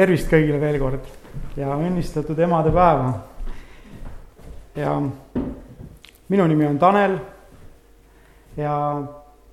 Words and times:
tervist 0.00 0.30
kõigile 0.32 0.56
veel 0.56 0.78
kord 0.80 1.08
ja 1.60 1.74
õnnistatud 1.76 2.38
emadepäeva. 2.40 3.10
ja 4.76 4.94
minu 6.30 6.46
nimi 6.48 6.64
on 6.64 6.78
Tanel 6.78 7.18
ja 8.56 8.76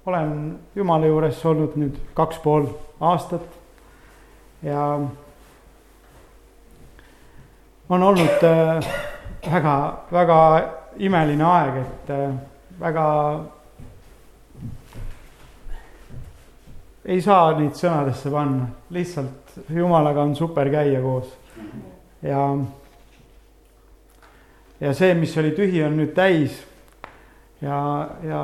olen 0.06 0.32
Jumala 0.76 1.10
juures 1.10 1.42
olnud 1.46 1.76
nüüd 1.76 1.98
kaks 2.16 2.40
pool 2.40 2.70
aastat 3.02 3.44
ja 4.64 4.86
on 7.90 8.04
olnud 8.04 8.48
äh, 8.48 8.88
väga, 9.52 9.76
väga 10.12 10.40
imeline 10.98 11.44
aeg, 11.44 11.82
et 11.84 12.14
äh, 12.16 12.32
väga 12.80 13.08
ei 17.08 17.22
saa 17.24 17.54
neid 17.56 17.76
sõnadesse 17.78 18.32
panna, 18.32 18.68
lihtsalt 18.92 19.60
Jumalaga 19.74 20.26
on 20.28 20.36
super 20.36 20.70
käia 20.70 21.02
koos. 21.02 21.30
ja, 22.22 22.42
ja 24.80 24.94
see, 24.94 25.14
mis 25.16 25.36
oli 25.38 25.54
tühi, 25.56 25.84
on 25.86 25.96
nüüd 25.98 26.14
täis. 26.16 26.60
ja, 27.62 27.78
ja 28.24 28.42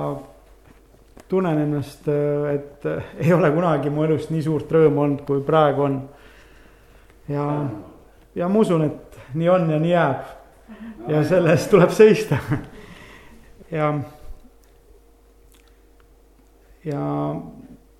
tunnen 1.29 1.59
ennast, 1.59 2.07
et 2.53 2.87
ei 3.17 3.33
ole 3.33 3.51
kunagi 3.51 3.89
mu 3.89 4.05
elus 4.07 4.29
nii 4.31 4.43
suurt 4.45 4.71
rõõmu 4.71 5.03
olnud, 5.07 5.25
kui 5.27 5.43
praegu 5.43 5.87
on. 5.89 5.97
ja, 7.27 7.47
ja 8.35 8.47
ma 8.47 8.63
usun, 8.63 8.87
et 8.87 9.19
nii 9.33 9.49
on 9.49 9.69
ja 9.75 9.79
nii 9.79 9.91
jääb. 9.91 10.31
ja 11.11 11.23
selle 11.27 11.51
eest 11.51 11.69
tuleb 11.73 11.91
seista. 11.91 12.39
ja, 13.71 13.91
ja 16.85 17.03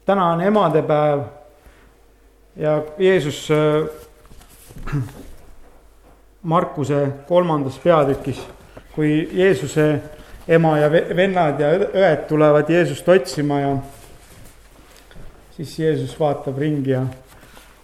täna 0.05 0.31
on 0.31 0.41
emadepäev 0.41 1.21
ja 2.55 2.81
Jeesus 2.97 3.49
äh, 3.51 3.89
Markuse 6.43 7.07
kolmandas 7.27 7.79
peatükis, 7.79 8.47
kui 8.95 9.29
Jeesuse 9.31 10.01
ema 10.47 10.77
ja 10.77 10.91
vennad 10.91 11.59
ja 11.59 11.69
õed 11.79 12.25
tulevad 12.27 12.69
Jeesust 12.69 13.07
otsima 13.09 13.59
ja 13.59 13.77
siis 15.55 15.79
Jeesus 15.79 16.19
vaatab 16.19 16.57
ringi 16.59 16.91
ja 16.91 17.05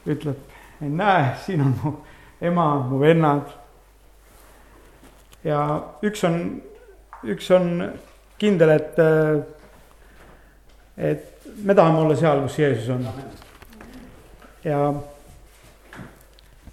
ütleb, 0.09 0.37
näe, 0.81 1.35
siin 1.45 1.61
on 1.63 1.73
mu 1.83 1.93
ema, 2.41 2.67
mu 2.89 2.99
vennad. 2.99 3.47
ja 5.43 5.61
üks 6.03 6.23
on, 6.27 6.61
üks 7.23 7.51
on 7.55 7.93
kindel, 8.39 8.69
et, 8.75 8.99
äh, 8.99 9.39
et 10.97 11.38
me 11.63 11.75
tahame 11.75 11.99
olla 11.99 12.15
seal, 12.15 12.41
kus 12.41 12.59
Jeesus 12.59 12.89
on. 12.89 13.07
ja, 14.63 14.93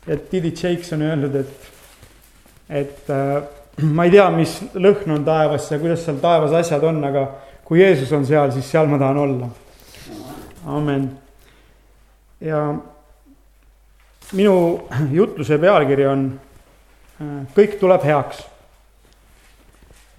ja 0.06 0.16
Didi 0.32 0.52
Jakes 0.62 0.92
on 0.92 1.02
öelnud, 1.02 1.34
et, 1.34 1.70
et 2.68 3.10
äh, 3.10 3.42
ma 3.82 4.06
ei 4.06 4.14
tea, 4.14 4.26
mis 4.34 4.56
lõhn 4.74 5.18
on 5.18 5.24
taevas 5.24 5.70
ja 5.70 5.78
kuidas 5.78 6.04
seal 6.06 6.18
taevas 6.22 6.54
asjad 6.56 6.84
on, 6.84 7.02
aga 7.04 7.26
kui 7.64 7.80
Jeesus 7.82 8.12
on 8.16 8.26
seal, 8.26 8.52
siis 8.54 8.70
seal 8.70 8.88
ma 8.90 8.98
tahan 8.98 9.18
olla. 9.18 9.48
amen. 10.66 11.10
ja 12.40 12.74
minu 14.32 14.88
jutluse 15.12 15.58
pealkiri 15.58 16.06
on 16.06 16.28
äh, 17.20 17.42
Kõik 17.56 17.78
tuleb 17.80 18.04
heaks. 18.04 18.44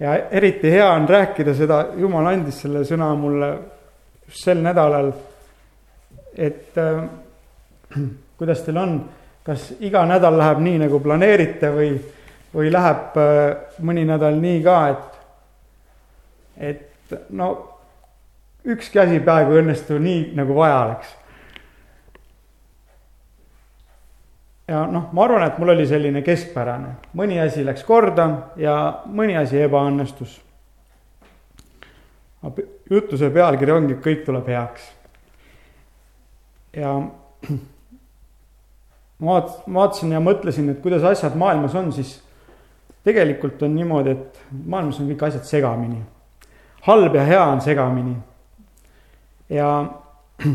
ja 0.00 0.14
eriti 0.30 0.70
hea 0.70 0.92
on 0.92 1.08
rääkida 1.08 1.54
seda, 1.54 1.86
Jumal 1.96 2.26
andis 2.26 2.60
selle 2.62 2.84
sõna 2.86 3.10
mulle 3.18 3.50
sel 4.28 4.62
nädalal, 4.62 5.12
et 6.36 6.78
äh, 6.78 7.04
kuidas 8.38 8.62
teil 8.66 8.76
on, 8.76 8.98
kas 9.46 9.70
iga 9.80 10.04
nädal 10.06 10.38
läheb 10.38 10.60
nii, 10.64 10.78
nagu 10.84 11.00
planeerite 11.00 11.72
või, 11.74 11.92
või 12.54 12.72
läheb 12.72 13.16
äh, 13.20 13.44
mõni 13.84 14.04
nädal 14.08 14.40
nii 14.40 14.62
ka, 14.64 14.78
et, 14.88 15.22
et 16.72 17.16
no 17.30 17.52
ükski 18.68 19.00
asi 19.00 19.20
peaaegu 19.24 19.54
ei 19.54 19.62
õnnestu 19.62 19.98
nii, 20.02 20.26
nagu 20.36 20.56
vaja 20.58 20.82
oleks. 20.86 21.14
ja 24.68 24.82
noh, 24.84 25.08
ma 25.16 25.24
arvan, 25.24 25.46
et 25.46 25.56
mul 25.58 25.72
oli 25.72 25.86
selline 25.88 26.20
keskpärane, 26.22 26.90
mõni 27.16 27.38
asi 27.40 27.64
läks 27.64 27.86
korda 27.88 28.28
ja 28.60 28.74
mõni 29.08 29.38
asi 29.40 29.62
ebaõnnestus 29.64 30.34
jutluse 32.90 33.30
pealkiri 33.32 33.72
ongi 33.72 33.98
Kõik 34.02 34.24
tuleb 34.26 34.46
heaks. 34.48 34.82
ja 36.76 36.94
ma 39.18 39.38
vaat-, 39.38 39.66
vaatasin 39.66 40.12
ja 40.14 40.20
mõtlesin, 40.22 40.70
et 40.72 40.80
kuidas 40.84 41.04
asjad 41.04 41.36
maailmas 41.38 41.74
on, 41.78 41.92
siis 41.92 42.18
tegelikult 43.04 43.62
on 43.62 43.74
niimoodi, 43.74 44.10
et 44.14 44.40
maailmas 44.52 45.00
on 45.00 45.08
kõik 45.10 45.22
asjad 45.28 45.44
segamini. 45.48 46.02
halb 46.86 47.14
ja 47.14 47.24
hea 47.24 47.44
on 47.44 47.60
segamini. 47.60 48.16
ja 49.50 49.70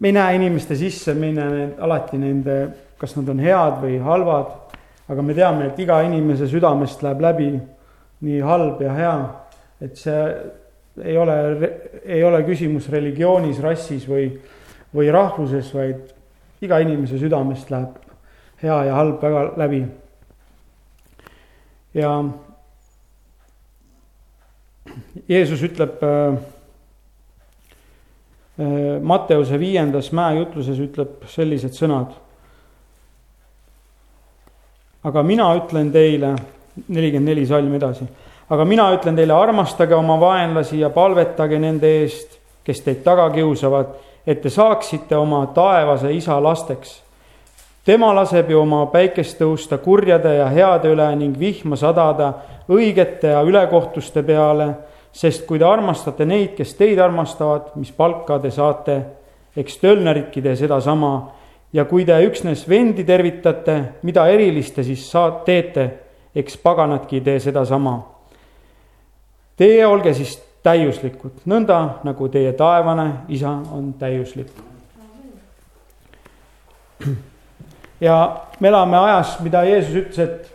me 0.00 0.08
ei 0.08 0.12
näe 0.12 0.36
inimeste 0.36 0.76
sisse, 0.76 1.14
me 1.14 1.26
ei 1.26 1.32
näe 1.36 1.74
alati 1.80 2.18
nende, 2.18 2.68
kas 2.98 3.16
nad 3.16 3.28
on 3.28 3.38
head 3.40 3.82
või 3.82 3.98
halvad, 4.02 4.76
aga 5.08 5.22
me 5.22 5.34
teame, 5.34 5.66
et 5.66 5.78
iga 5.78 6.02
inimese 6.06 6.48
südamest 6.48 7.02
läheb 7.02 7.20
läbi 7.20 7.52
nii 8.20 8.40
halb 8.44 8.82
ja 8.84 8.92
hea, 8.94 9.16
et 9.80 9.96
see 9.96 10.24
ei 11.04 11.16
ole, 11.16 11.36
ei 12.04 12.24
ole 12.24 12.42
küsimus 12.44 12.88
religioonis, 12.92 13.60
rassis 13.64 14.04
või, 14.08 14.28
või 14.94 15.08
rahvuses, 15.12 15.72
vaid 15.74 16.14
iga 16.64 16.80
inimese 16.82 17.18
südamest 17.20 17.70
läheb 17.72 17.96
hea 18.60 18.76
ja 18.90 18.94
halb 18.94 19.22
väga 19.22 19.44
läbi. 19.56 19.84
ja 21.94 22.10
Jeesus 25.28 25.62
ütleb 25.62 26.02
äh, 26.02 26.34
äh, 28.60 29.00
Matteuse 29.02 29.58
viiendas 29.58 30.12
mäejutluses 30.12 30.78
ütleb 30.78 31.24
sellised 31.26 31.74
sõnad. 31.74 32.12
aga 35.02 35.22
mina 35.22 35.48
ütlen 35.56 35.92
teile 35.92 36.34
nelikümmend 36.88 37.28
neli 37.28 37.46
salm 37.46 37.74
edasi. 37.74 38.04
aga 38.50 38.64
mina 38.64 38.88
ütlen 38.94 39.16
teile, 39.16 39.32
armastage 39.32 39.94
oma 39.94 40.20
vaenlasi 40.20 40.80
ja 40.80 40.90
palvetage 40.90 41.58
nende 41.58 41.88
eest, 42.00 42.38
kes 42.64 42.80
teid 42.80 43.04
taga 43.04 43.30
kiusavad, 43.30 43.94
et 44.26 44.42
te 44.42 44.50
saaksite 44.50 45.16
oma 45.16 45.46
taevase 45.54 46.12
isa 46.12 46.42
lasteks. 46.42 47.02
tema 47.84 48.14
laseb 48.14 48.50
ju 48.50 48.60
oma 48.60 48.86
päikest 48.86 49.40
tõusta 49.40 49.78
kurjade 49.78 50.34
ja 50.34 50.46
heade 50.46 50.88
üle 50.92 51.16
ning 51.16 51.38
vihma 51.38 51.76
sadada 51.76 52.32
õigete 52.68 53.32
ja 53.34 53.42
ülekohtuste 53.42 54.22
peale, 54.22 54.74
sest 55.12 55.46
kui 55.46 55.58
te 55.58 55.64
armastate 55.64 56.24
neid, 56.24 56.54
kes 56.56 56.74
teid 56.78 56.98
armastavad, 56.98 57.72
mis 57.74 57.90
palka 57.90 58.38
te 58.38 58.50
saate, 58.50 59.00
eks 59.56 59.80
tölneridki 59.82 60.42
tee 60.42 60.56
sedasama 60.56 61.14
ja 61.72 61.84
kui 61.84 62.04
te 62.06 62.18
üksnes 62.26 62.66
vendi 62.68 63.04
tervitate, 63.06 63.80
mida 64.02 64.26
erilist 64.30 64.76
te 64.76 64.84
siis 64.86 65.02
saat-, 65.10 65.42
teete 65.46 65.88
eks 66.34 66.56
paganadki 66.56 67.16
ei 67.16 67.20
tee 67.20 67.40
sedasama. 67.40 67.96
Teie 69.56 69.86
olge 69.86 70.14
siis 70.14 70.36
täiuslikud, 70.62 71.42
nõnda 71.48 71.80
nagu 72.04 72.28
teie 72.28 72.52
taevane 72.56 73.24
isa 73.28 73.50
on 73.72 73.92
täiuslik. 73.98 74.52
ja 78.00 78.16
me 78.60 78.68
elame 78.68 78.96
ajas, 78.98 79.38
mida 79.40 79.64
Jeesus 79.64 79.94
ütles, 79.94 80.18
et 80.18 80.54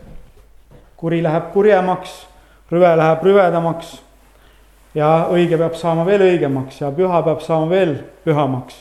kuri 0.97 1.23
läheb 1.23 1.51
kurjemaks, 1.53 2.25
rüve 2.71 2.95
läheb 2.97 3.23
rüvedamaks 3.23 3.97
ja 4.95 5.27
õige 5.33 5.57
peab 5.57 5.75
saama 5.77 6.05
veel 6.05 6.23
õigemaks 6.29 6.79
ja 6.81 6.91
püha 6.95 7.21
peab 7.25 7.41
saama 7.41 7.69
veel 7.69 7.97
pühamaks. 8.25 8.77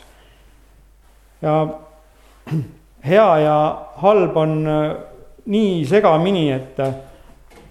ja 1.42 1.66
hea 3.10 3.28
ja 3.44 3.56
halb 3.96 4.36
on 4.36 4.54
nii 5.46 5.84
segamini, 5.86 6.48
et 6.52 6.80
äh, 6.80 6.94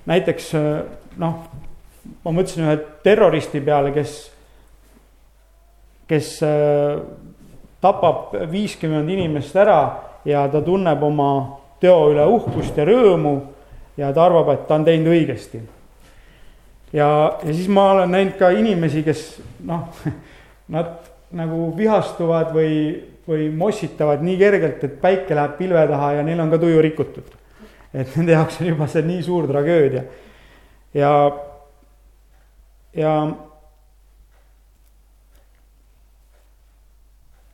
näiteks 0.06 0.54
äh, 0.56 0.84
noh, 1.18 1.40
ma 2.24 2.34
mõtlesin 2.34 2.68
ühe 2.68 2.78
terroristi 3.06 3.62
peale, 3.64 3.94
kes, 3.96 4.18
kes 6.10 6.36
äh, 6.46 7.02
tapab 7.84 8.36
viiskümmend 8.52 9.10
inimest 9.10 9.56
ära 9.60 9.80
ja 10.28 10.46
ta 10.52 10.62
tunneb 10.64 11.04
oma 11.04 11.30
teo 11.82 12.12
üle 12.14 12.26
uhkust 12.36 12.78
ja 12.78 12.86
rõõmu 12.88 13.36
ja 13.98 14.14
ta 14.14 14.28
arvab, 14.28 14.54
et 14.54 14.68
ta 14.68 14.78
on 14.78 14.86
teinud 14.86 15.12
õigesti. 15.14 15.64
ja, 16.94 17.10
ja 17.44 17.54
siis 17.54 17.68
ma 17.68 17.92
olen 17.98 18.14
näinud 18.14 18.38
ka 18.38 18.54
inimesi, 18.54 19.04
kes 19.04 19.42
noh, 19.66 19.90
nad 20.76 21.10
nagu 21.34 21.72
vihastuvad 21.78 22.54
või, 22.54 22.76
või 23.28 23.50
mossitavad 23.50 24.22
nii 24.22 24.38
kergelt, 24.38 24.84
et 24.86 25.00
päike 25.02 25.34
läheb 25.34 25.58
pilve 25.58 25.88
taha 25.90 26.20
ja 26.20 26.26
neil 26.26 26.44
on 26.44 26.54
ka 26.54 26.62
tuju 26.62 26.82
rikutud 26.86 27.40
et 27.94 28.16
nende 28.18 28.34
jaoks 28.34 28.60
on 28.62 28.70
juba 28.72 28.88
see 28.90 29.06
nii 29.06 29.24
suur 29.24 29.48
tragöödia. 29.50 30.04
ja, 30.94 31.12
ja 32.98 33.14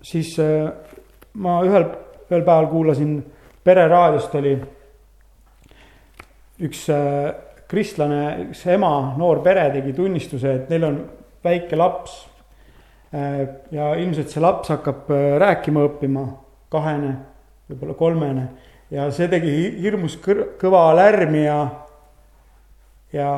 siis 0.01 0.37
äh, 0.39 0.71
ma 1.33 1.59
ühel, 1.67 1.89
ühel 2.29 2.45
päeval 2.47 2.69
kuulasin 2.71 3.19
Pereraadiost 3.63 4.35
oli 4.39 4.55
üks 6.63 6.85
äh, 6.93 7.33
kristlane, 7.69 8.23
üks 8.47 8.63
ema, 8.71 8.93
noor 9.19 9.43
pere 9.45 9.67
tegi 9.75 9.91
tunnistuse, 9.93 10.55
et 10.55 10.71
neil 10.71 10.87
on 10.87 11.01
väike 11.43 11.77
laps. 11.77 12.15
Äh, 13.13 13.43
ja 13.75 13.91
ilmselt 13.99 14.31
see 14.31 14.41
laps 14.41 14.71
hakkab 14.71 15.11
rääkima 15.43 15.83
õppima, 15.89 16.25
kahene, 16.71 17.13
võib-olla 17.69 17.99
kolmene 17.99 18.47
ja 18.91 19.09
see 19.13 19.29
tegi 19.31 19.53
hirmus 19.83 20.17
kõr-, 20.23 20.55
kõva 20.61 20.87
lärmi 20.97 21.43
ja, 21.45 21.59
ja 23.13 23.29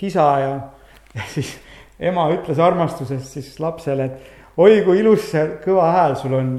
kisa 0.00 0.26
ja, 0.42 0.52
ja 1.16 1.28
siis 1.32 1.54
ema 2.02 2.28
ütles 2.34 2.60
armastusest 2.62 3.36
siis 3.36 3.54
lapsele, 3.62 4.08
et 4.10 4.58
oi 4.60 4.82
kui 4.84 5.00
ilus 5.00 5.30
see 5.32 5.46
kõva 5.64 5.88
hääl 5.94 6.18
sul 6.20 6.36
on. 6.40 6.52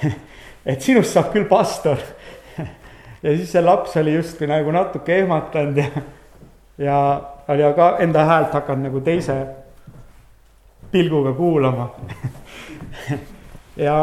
Et 0.70 0.82
sinust 0.84 1.14
saab 1.14 1.30
küll 1.34 1.48
pastor. 1.48 2.00
Ja 3.20 3.34
siis 3.36 3.50
see 3.52 3.60
laps 3.60 3.98
oli 4.00 4.14
justkui 4.14 4.46
nagu 4.48 4.72
natuke 4.72 5.18
ehmatanud 5.20 5.76
ja, 5.76 5.88
ja 6.80 7.00
oli 7.52 7.64
aga 7.66 7.88
enda 8.00 8.22
häält 8.24 8.54
hakanud 8.56 8.86
nagu 8.86 9.02
teise 9.04 9.34
pilguga 10.92 11.34
kuulama. 11.36 11.90
Ja 13.76 13.98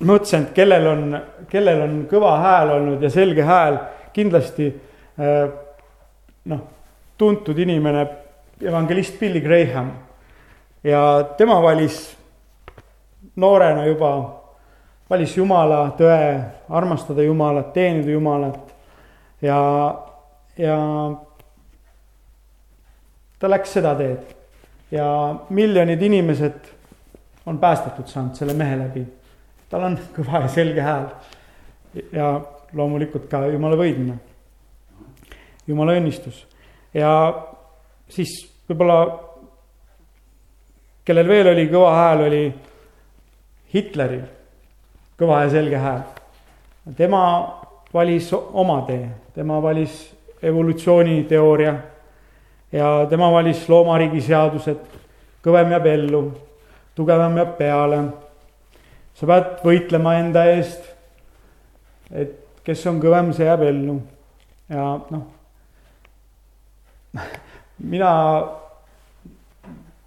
mõtlesin, 0.00 0.46
et 0.46 0.52
kellel 0.56 0.86
on, 0.90 1.18
kellel 1.48 1.82
on 1.86 1.98
kõva 2.10 2.36
hääl 2.42 2.72
olnud 2.76 3.02
ja 3.02 3.10
selge 3.10 3.44
hääl, 3.46 3.78
kindlasti 4.16 4.68
äh, 5.20 5.46
noh, 6.52 6.64
tuntud 7.18 7.58
inimene, 7.58 8.06
evangelist 8.62 9.20
Billy 9.20 9.40
Graham. 9.40 9.90
ja 10.84 11.00
tema 11.36 11.62
valis 11.62 12.16
noorena 13.36 13.86
juba 13.86 14.10
valis 15.10 15.36
Jumala 15.36 15.90
tõe, 15.98 16.40
armastada 16.68 17.22
Jumalat, 17.22 17.72
teenida 17.72 18.10
Jumalat 18.10 18.74
ja, 19.42 19.58
ja 20.58 20.78
ta 23.38 23.50
läks 23.50 23.76
seda 23.76 23.94
teed 23.98 24.34
ja 24.90 25.06
miljonid 25.50 26.02
inimesed 26.02 26.72
on 27.46 27.58
päästetud 27.58 28.08
saanud 28.10 28.34
selle 28.34 28.54
mehe 28.54 28.78
läbi. 28.78 29.04
Tal 29.70 29.88
on 29.88 29.98
kõva 30.16 30.44
ja 30.44 30.52
selge 30.52 30.84
hääl. 30.84 31.08
Ja 32.12 32.30
loomulikult 32.76 33.28
ka 33.30 33.46
Jumala 33.48 33.78
võidmine, 33.78 34.18
Jumala 35.66 35.96
õnnistus. 35.96 36.44
Ja 36.94 37.10
siis 38.08 38.38
võib-olla 38.68 39.00
kellel 41.06 41.28
veel 41.28 41.52
oli 41.54 41.68
kõva 41.70 41.92
hääl, 41.96 42.24
oli 42.26 42.42
Hitleril 43.74 44.26
kõva 45.16 45.42
ja 45.44 45.50
selge 45.50 45.80
hääl. 45.80 46.02
tema 46.96 47.22
valis 47.94 48.32
oma 48.32 48.82
tee, 48.86 49.08
tema 49.34 49.62
valis 49.62 50.16
evolutsiooniteooria. 50.42 51.74
Ja 52.72 53.06
tema 53.10 53.30
valis 53.32 53.68
loomariigi 53.68 54.20
seadused, 54.20 54.80
kõvem 55.44 55.70
jääb 55.72 55.86
ellu, 55.86 56.22
tugevam 56.94 57.36
jääb 57.36 57.56
peale. 57.58 58.00
Sa 59.16 59.28
pead 59.28 59.62
võitlema 59.64 60.18
enda 60.20 60.44
eest, 60.52 60.84
et 62.12 62.36
kes 62.66 62.84
on 62.90 63.00
kõvem, 63.00 63.32
see 63.34 63.46
jääb 63.48 63.64
ellu. 63.64 63.96
Ja 64.72 64.84
noh, 65.12 65.24
mina 67.78 68.12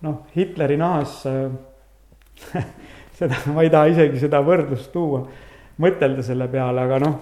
noh, 0.06 0.22
Hitleri 0.36 0.78
nahas 0.80 1.22
seda, 3.18 3.36
ma 3.54 3.64
ei 3.64 3.72
taha 3.74 3.92
isegi 3.92 4.22
seda 4.22 4.42
võrdlust 4.46 4.92
tuua, 4.94 5.24
mõtelda 5.82 6.24
selle 6.26 6.50
peale, 6.52 6.84
aga 6.86 7.00
noh, 7.04 7.16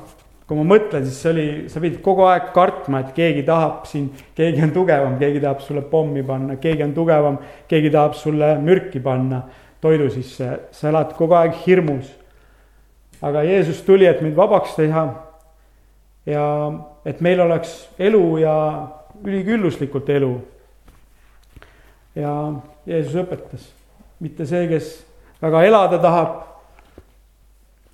kui 0.47 0.57
ma 0.59 0.65
mõtlen, 0.73 1.05
siis 1.05 1.21
see 1.21 1.31
oli, 1.33 1.47
sa 1.71 1.81
pidid 1.83 2.01
kogu 2.03 2.25
aeg 2.27 2.51
kartma, 2.55 3.03
et 3.03 3.13
keegi 3.15 3.45
tahab 3.47 3.85
sind, 3.89 4.25
keegi 4.37 4.63
on 4.65 4.73
tugevam, 4.75 5.15
keegi 5.21 5.41
tahab 5.43 5.63
sulle 5.63 5.83
pommi 5.91 6.23
panna, 6.25 6.57
keegi 6.61 6.85
on 6.85 6.93
tugevam, 6.95 7.39
keegi 7.69 7.93
tahab 7.93 8.17
sulle 8.17 8.53
mürki 8.63 9.01
panna 9.03 9.43
toidu 9.81 10.09
sisse, 10.09 10.49
sa 10.71 10.89
elad 10.89 11.13
kogu 11.17 11.35
aeg 11.37 11.55
hirmus. 11.65 12.09
aga 13.21 13.43
Jeesus 13.43 13.81
tuli, 13.81 14.05
et 14.05 14.21
meid 14.21 14.35
vabaks 14.35 14.75
teha 14.75 15.07
ja 16.25 16.43
et 17.05 17.21
meil 17.21 17.41
oleks 17.41 17.87
elu 17.99 18.37
ja 18.37 18.55
ülikülluslikult 19.23 20.09
elu. 20.09 20.33
ja 22.15 22.33
Jeesus 22.85 23.15
õpetas, 23.15 23.69
mitte 24.19 24.45
see, 24.45 24.67
kes 24.67 24.91
väga 25.41 25.63
elada 25.67 25.99
tahab, 26.01 26.35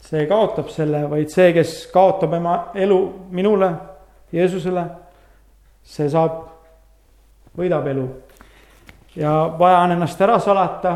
see 0.03 0.25
kaotab 0.27 0.69
selle, 0.71 1.05
vaid 1.11 1.31
see, 1.33 1.51
kes 1.55 1.87
kaotab 1.93 2.35
ema 2.37 2.57
elu 2.75 2.99
minule, 3.31 3.71
Jeesusele, 4.33 4.83
see 5.85 6.09
saab, 6.09 6.39
võidab 7.57 7.87
elu. 7.91 8.07
ja 9.15 9.33
vaja 9.59 9.83
on 9.85 9.95
ennast 9.97 10.21
ära 10.21 10.39
salata, 10.41 10.95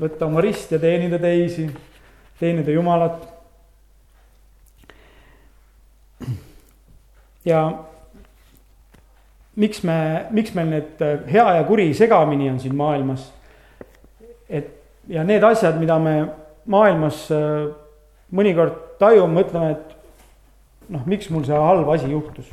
võtta 0.00 0.26
oma 0.26 0.42
rist 0.44 0.72
ja 0.72 0.78
teenida 0.82 1.18
teisi, 1.18 1.68
teenida 2.40 2.70
Jumalat. 2.74 3.32
ja 7.46 7.60
miks 9.56 9.82
me, 9.86 10.26
miks 10.34 10.54
meil 10.54 10.70
need 10.72 11.02
hea 11.30 11.46
ja 11.58 11.64
kuri 11.64 11.92
segamini 11.94 12.50
on 12.50 12.60
siin 12.60 12.74
maailmas? 12.76 13.32
et 14.48 14.72
ja 15.08 15.24
need 15.24 15.44
asjad, 15.44 15.78
mida 15.78 15.98
me 16.02 16.16
maailmas 16.66 17.26
äh, 17.34 17.68
mõnikord 18.34 18.78
tajume, 19.00 19.34
mõtleme, 19.40 19.74
et 19.76 20.92
noh, 20.92 21.02
miks 21.06 21.30
mul 21.30 21.44
see 21.46 21.58
halb 21.58 21.88
asi 21.92 22.10
juhtus. 22.10 22.50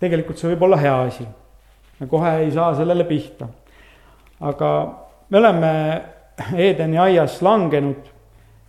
tegelikult 0.00 0.38
see 0.38 0.52
võib 0.52 0.66
olla 0.68 0.80
hea 0.80 0.96
asi. 1.08 1.26
me 2.00 2.06
kohe 2.06 2.36
ei 2.44 2.50
saa 2.52 2.74
sellele 2.74 3.04
pihta. 3.04 3.48
aga 4.40 4.70
me 5.30 5.38
oleme 5.38 6.02
Edeni 6.56 6.98
aias 6.98 7.40
langenud 7.42 8.10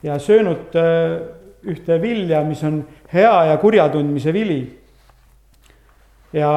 ja 0.04 0.19
söönud 0.19 0.75
äh, 0.75 1.18
ühte 1.68 2.01
vilja, 2.01 2.44
mis 2.44 2.63
on 2.63 2.80
hea 3.13 3.44
ja 3.45 3.57
kurja 3.57 3.89
tundmise 3.89 4.33
vili. 4.33 4.80
ja 6.33 6.51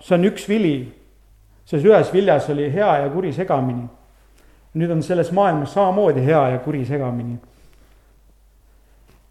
see 0.00 0.14
on 0.14 0.24
üks 0.30 0.48
vili. 0.48 0.92
selles 1.64 1.86
ühes 1.86 2.12
viljas 2.12 2.50
oli 2.50 2.72
hea 2.72 2.96
ja 3.02 3.10
kuri 3.10 3.32
segamini 3.32 3.88
nüüd 4.74 4.90
on 4.90 5.02
selles 5.02 5.30
maailmas 5.32 5.74
samamoodi 5.74 6.24
hea 6.26 6.48
ja 6.48 6.58
kuri 6.58 6.84
segamini. 6.86 7.38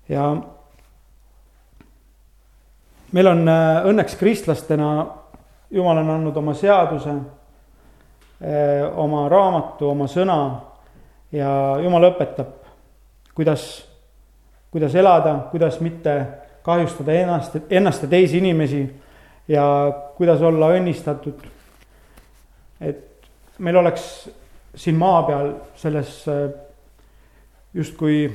ja 0.10 0.36
meil 3.12 3.28
on 3.28 3.48
äh, 3.48 3.86
õnneks 3.90 4.16
kristlastena, 4.20 4.90
jumal 5.72 6.00
on 6.02 6.10
andnud 6.16 6.38
oma 6.38 6.54
seaduse, 6.56 7.14
oma 8.96 9.28
raamatu, 9.32 9.90
oma 9.90 10.08
sõna 10.12 10.38
ja 11.32 11.50
jumal 11.84 12.10
õpetab, 12.12 12.50
kuidas, 13.36 13.64
kuidas 14.72 14.96
elada, 14.96 15.38
kuidas 15.52 15.80
mitte 15.80 16.16
kahjustada 16.64 17.14
ennast, 17.14 17.56
ennast 17.70 18.04
ja 18.04 18.10
teisi 18.10 18.38
inimesi 18.38 18.84
ja 19.48 19.66
kuidas 20.18 20.42
olla 20.42 20.70
õnnistatud. 20.76 21.40
et 22.82 23.28
meil 23.60 23.78
oleks 23.78 24.30
siin 24.76 24.96
maa 24.96 25.24
peal 25.24 25.54
selles 25.76 26.28
äh, 26.28 26.50
justkui 27.74 28.32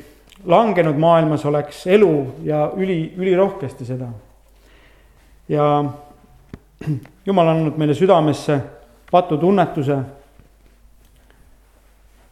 langenud 0.46 0.96
maailmas 0.96 1.44
oleks 1.46 1.86
elu 1.86 2.12
ja 2.42 2.70
üli, 2.76 3.14
ülirohkesti 3.16 3.84
seda. 3.84 4.08
ja 5.48 5.84
jumal 7.26 7.46
on 7.46 7.56
andnud 7.56 7.78
meile 7.78 7.94
südamesse 7.94 8.60
patutunnetuse. 9.10 9.98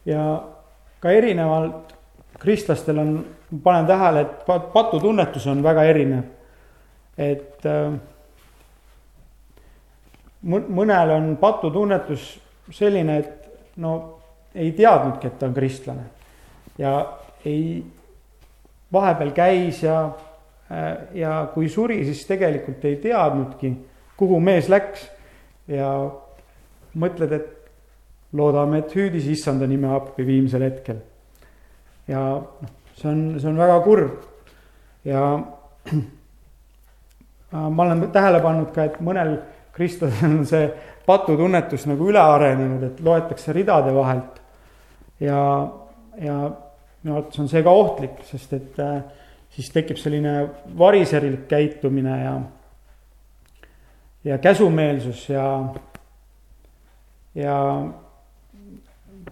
ja 0.05 0.43
ka 0.99 1.11
erinevalt 1.11 1.95
kristlastel 2.39 2.97
on, 2.97 3.25
panen 3.63 3.85
tähele, 3.85 4.21
et 4.21 4.45
patutunnetus 4.73 5.47
on 5.47 5.63
väga 5.63 5.83
erinev. 5.83 6.23
et 7.17 7.65
äh, 7.65 7.93
mõnel 10.47 11.11
on 11.15 11.37
patutunnetus 11.41 12.37
selline, 12.71 13.17
et 13.17 13.77
no 13.81 14.19
ei 14.55 14.71
teadnudki, 14.71 15.27
et 15.27 15.39
ta 15.39 15.49
on 15.49 15.53
kristlane. 15.53 16.03
ja 16.77 16.93
ei, 17.45 17.83
vahepeal 18.93 19.31
käis 19.31 19.83
ja, 19.83 20.11
äh, 20.71 20.93
ja 21.13 21.47
kui 21.53 21.69
suri, 21.69 22.03
siis 22.05 22.25
tegelikult 22.27 22.85
ei 22.85 22.95
teadnudki, 23.01 23.73
kuhu 24.17 24.39
mees 24.39 24.69
läks. 24.69 25.09
ja 25.67 25.91
mõtled, 26.99 27.33
et 27.37 28.35
loodame, 28.37 28.81
et 28.81 28.95
hüüdis 28.95 29.27
issanda 29.31 29.67
nime 29.69 29.89
appi 29.95 30.25
viimsel 30.27 30.65
hetkel. 30.67 30.99
ja 32.07 32.23
noh, 32.39 32.73
see 32.97 33.09
on, 33.11 33.23
see 33.39 33.49
on 33.49 33.59
väga 33.59 33.79
kurb 33.83 34.25
ja 35.07 35.23
ma 37.51 37.83
olen 37.83 38.07
tähele 38.11 38.41
pannud 38.43 38.71
ka, 38.75 38.87
et 38.87 38.99
mõnel 39.03 39.37
kristlasel 39.75 40.39
on 40.39 40.45
see 40.49 40.67
patutunnetus 41.07 41.85
nagu 41.87 42.09
üle 42.09 42.19
arenenud, 42.19 42.83
et 42.83 43.03
loetakse 43.03 43.53
ridade 43.55 43.93
vahelt. 43.95 44.41
ja, 45.19 45.41
ja 46.21 46.37
minu 47.03 47.15
arvates 47.15 47.39
on 47.39 47.49
see 47.51 47.63
ka 47.63 47.73
ohtlik, 47.73 48.19
sest 48.27 48.53
et 48.57 48.79
äh, 48.83 48.99
siis 49.55 49.69
tekib 49.73 49.99
selline 50.01 50.33
variserlik 50.77 51.47
käitumine 51.49 52.17
ja, 52.23 52.33
ja 54.27 54.37
käsumeelsus 54.43 55.29
ja, 55.29 55.47
ja 57.37 57.57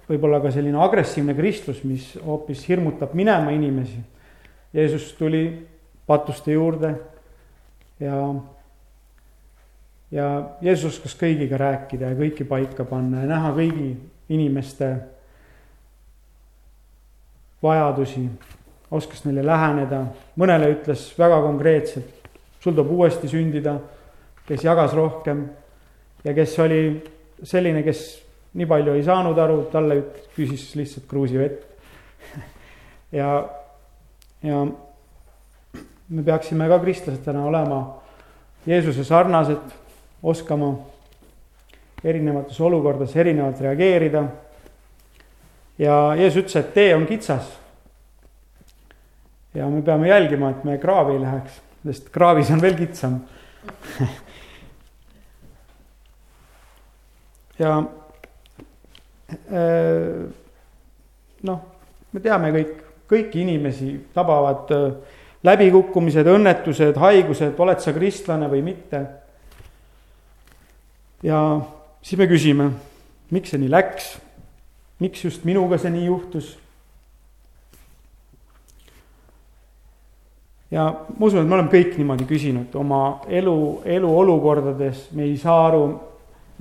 võib-olla 0.06 0.42
ka 0.44 0.52
selline 0.54 0.78
agressiivne 0.82 1.34
kristlus, 1.38 1.82
mis 1.88 2.12
hoopis 2.22 2.66
hirmutab 2.70 3.16
minema 3.18 3.54
inimesi. 3.56 4.02
Jeesus 4.76 5.14
tuli 5.18 5.48
patuste 6.06 6.54
juurde 6.54 6.92
ja, 8.04 8.20
ja 10.12 10.28
Jeesus 10.62 11.00
oskas 11.00 11.16
kõigiga 11.18 11.58
rääkida 11.62 12.12
ja 12.12 12.20
kõiki 12.20 12.48
paika 12.48 12.86
panna 12.88 13.24
ja 13.24 13.32
näha 13.32 13.54
kõigi 13.56 13.94
inimeste 14.36 14.92
vajadusi, 17.64 18.28
oskas 18.94 19.24
neile 19.26 19.46
läheneda, 19.46 20.04
mõnele 20.38 20.70
ütles 20.76 21.08
väga 21.18 21.40
konkreetselt, 21.42 22.30
sul 22.62 22.76
tuleb 22.76 22.92
uuesti 22.94 23.30
sündida, 23.32 23.80
kes 24.46 24.66
jagas 24.68 24.94
rohkem 24.94 25.48
ja 26.26 26.34
kes 26.38 26.54
oli 26.62 26.82
selline, 27.44 27.84
kes 27.84 28.06
nii 28.56 28.68
palju 28.70 28.96
ei 28.96 29.04
saanud 29.04 29.38
aru, 29.40 29.60
talle 29.72 30.00
küsis 30.36 30.70
lihtsalt 30.80 31.08
kruusivett 31.10 31.64
ja, 33.20 33.30
ja 34.44 34.64
me 36.10 36.24
peaksime 36.24 36.70
ka 36.72 36.80
kristlased 36.84 37.28
olema 37.36 37.82
Jeesuse 38.66 39.04
sarnased, 39.06 39.74
oskama 40.26 40.72
erinevates 42.04 42.58
olukordades 42.62 43.16
erinevalt 43.16 43.62
reageerida. 43.62 44.24
ja 45.78 46.16
Jeesus 46.18 46.42
ütles, 46.44 46.56
et 46.56 46.74
tee 46.74 46.96
on 46.96 47.06
kitsas. 47.06 47.52
ja 49.54 49.68
me 49.70 49.82
peame 49.82 50.08
jälgima, 50.08 50.50
et 50.50 50.64
me 50.64 50.78
kraavi 50.78 51.14
ei 51.14 51.22
läheks, 51.22 51.62
sest 51.86 52.10
kraavis 52.10 52.52
on 52.52 52.62
veel 52.62 52.76
kitsam 52.76 53.20
ja 57.60 57.78
Äh, 59.30 60.26
noh, 61.46 61.62
me 62.14 62.22
teame 62.22 62.52
kõik, 62.54 62.74
kõiki 63.10 63.42
inimesi 63.42 63.96
tabavad 64.14 64.70
äh, 64.74 65.16
läbikukkumised, 65.46 66.28
õnnetused, 66.30 67.00
haigused, 67.02 67.56
oled 67.62 67.82
sa 67.82 67.94
kristlane 67.96 68.50
või 68.52 68.62
mitte. 68.66 69.02
ja 71.26 71.40
siis 72.06 72.20
me 72.22 72.28
küsime, 72.30 72.70
miks 73.34 73.50
see 73.50 73.64
nii 73.64 73.72
läks, 73.74 74.12
miks 75.02 75.26
just 75.26 75.46
minuga 75.46 75.80
see 75.82 75.90
nii 75.90 76.06
juhtus. 76.06 76.52
ja 80.70 80.86
ma 81.18 81.26
usun, 81.26 81.42
et 81.42 81.50
me 81.50 81.58
oleme 81.58 81.74
kõik 81.74 81.98
niimoodi 81.98 82.30
küsinud 82.30 82.78
oma 82.78 83.26
elu, 83.26 83.82
eluolukordades, 83.98 85.10
me 85.18 85.26
ei 85.26 85.38
saa 85.42 85.66
aru, 85.72 85.88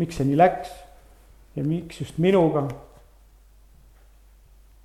miks 0.01 0.17
see 0.17 0.33
nii 0.33 0.41
läks 0.41 0.73
ja 1.57 1.65
miks 1.65 2.01
just 2.01 2.19
minuga. 2.19 2.69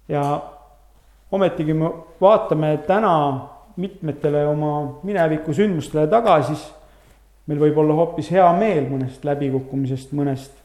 ja 0.08 0.42
ometigi 1.32 1.74
me 1.74 1.92
vaatame 2.22 2.78
täna 2.88 3.50
mitmetele 3.76 4.48
oma 4.48 5.00
mineviku 5.04 5.54
sündmustele 5.54 6.08
tagasi, 6.08 6.56
siis 6.56 6.74
meil 7.48 7.62
võib 7.62 7.78
olla 7.82 7.94
hoopis 7.98 8.32
hea 8.34 8.48
meel 8.58 8.90
mõnest 8.90 9.24
läbikukkumisest, 9.26 10.12
mõnest 10.18 10.58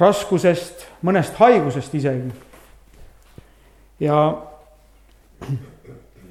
raskusest, 0.00 0.86
mõnest 1.04 1.36
haigusest 1.40 1.94
isegi. 1.94 2.30
ja, 4.00 4.20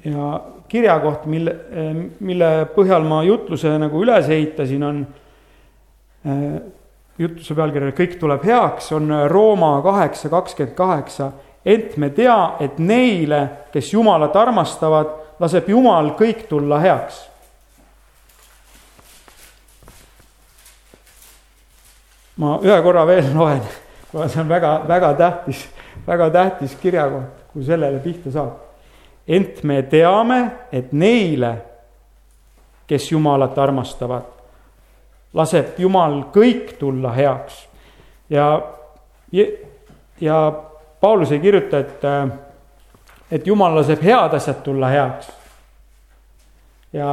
ja 0.04 0.40
kirja 0.68 0.98
koht, 1.02 1.26
mille, 1.26 1.54
mille 2.20 2.50
põhjal 2.74 3.06
ma 3.06 3.22
jutluse 3.26 3.76
nagu 3.78 4.02
üles 4.02 4.28
ehitasin, 4.30 4.82
on 4.86 5.04
jutluse 7.20 7.54
pealkiri 7.54 7.92
Kõik 7.96 8.16
tuleb 8.20 8.44
heaks, 8.48 8.92
on 8.96 9.12
Rooma 9.28 9.80
kaheksa 9.84 10.28
kakskümmend 10.28 10.76
kaheksa. 10.76 11.32
ent 11.64 11.96
me 11.96 12.10
tea, 12.10 12.56
et 12.60 12.78
neile, 12.78 13.48
kes 13.72 13.92
Jumalat 13.92 14.36
armastavad, 14.36 15.10
laseb 15.40 15.68
Jumal 15.68 16.14
kõik 16.16 16.48
tulla 16.48 16.78
heaks. 16.80 17.26
ma 22.40 22.56
ühe 22.64 22.82
korra 22.82 23.04
veel 23.06 23.26
loen, 23.36 23.60
kuna 24.10 24.28
see 24.28 24.40
on 24.40 24.48
väga, 24.48 24.70
väga 24.88 25.12
tähtis, 25.14 25.66
väga 26.06 26.30
tähtis 26.30 26.74
kirjakoht, 26.80 27.44
kui 27.52 27.64
sellele 27.64 27.98
pihta 28.00 28.32
saab. 28.32 28.56
ent 29.28 29.62
me 29.62 29.82
teame, 29.82 30.50
et 30.72 30.92
neile, 30.92 31.56
kes 32.86 33.12
Jumalat 33.12 33.58
armastavad 33.58 34.39
laseb 35.34 35.78
Jumal 35.78 36.22
kõik 36.34 36.74
tulla 36.78 37.12
heaks. 37.14 37.68
ja, 38.30 38.62
ja 40.20 40.52
Paulus 41.00 41.32
ei 41.32 41.40
kirjuta, 41.40 41.78
et, 41.78 42.02
et 43.30 43.46
Jumal 43.46 43.76
laseb 43.76 44.02
head 44.02 44.34
asjad 44.34 44.62
tulla 44.64 44.88
heaks. 44.88 45.30
ja 46.92 47.10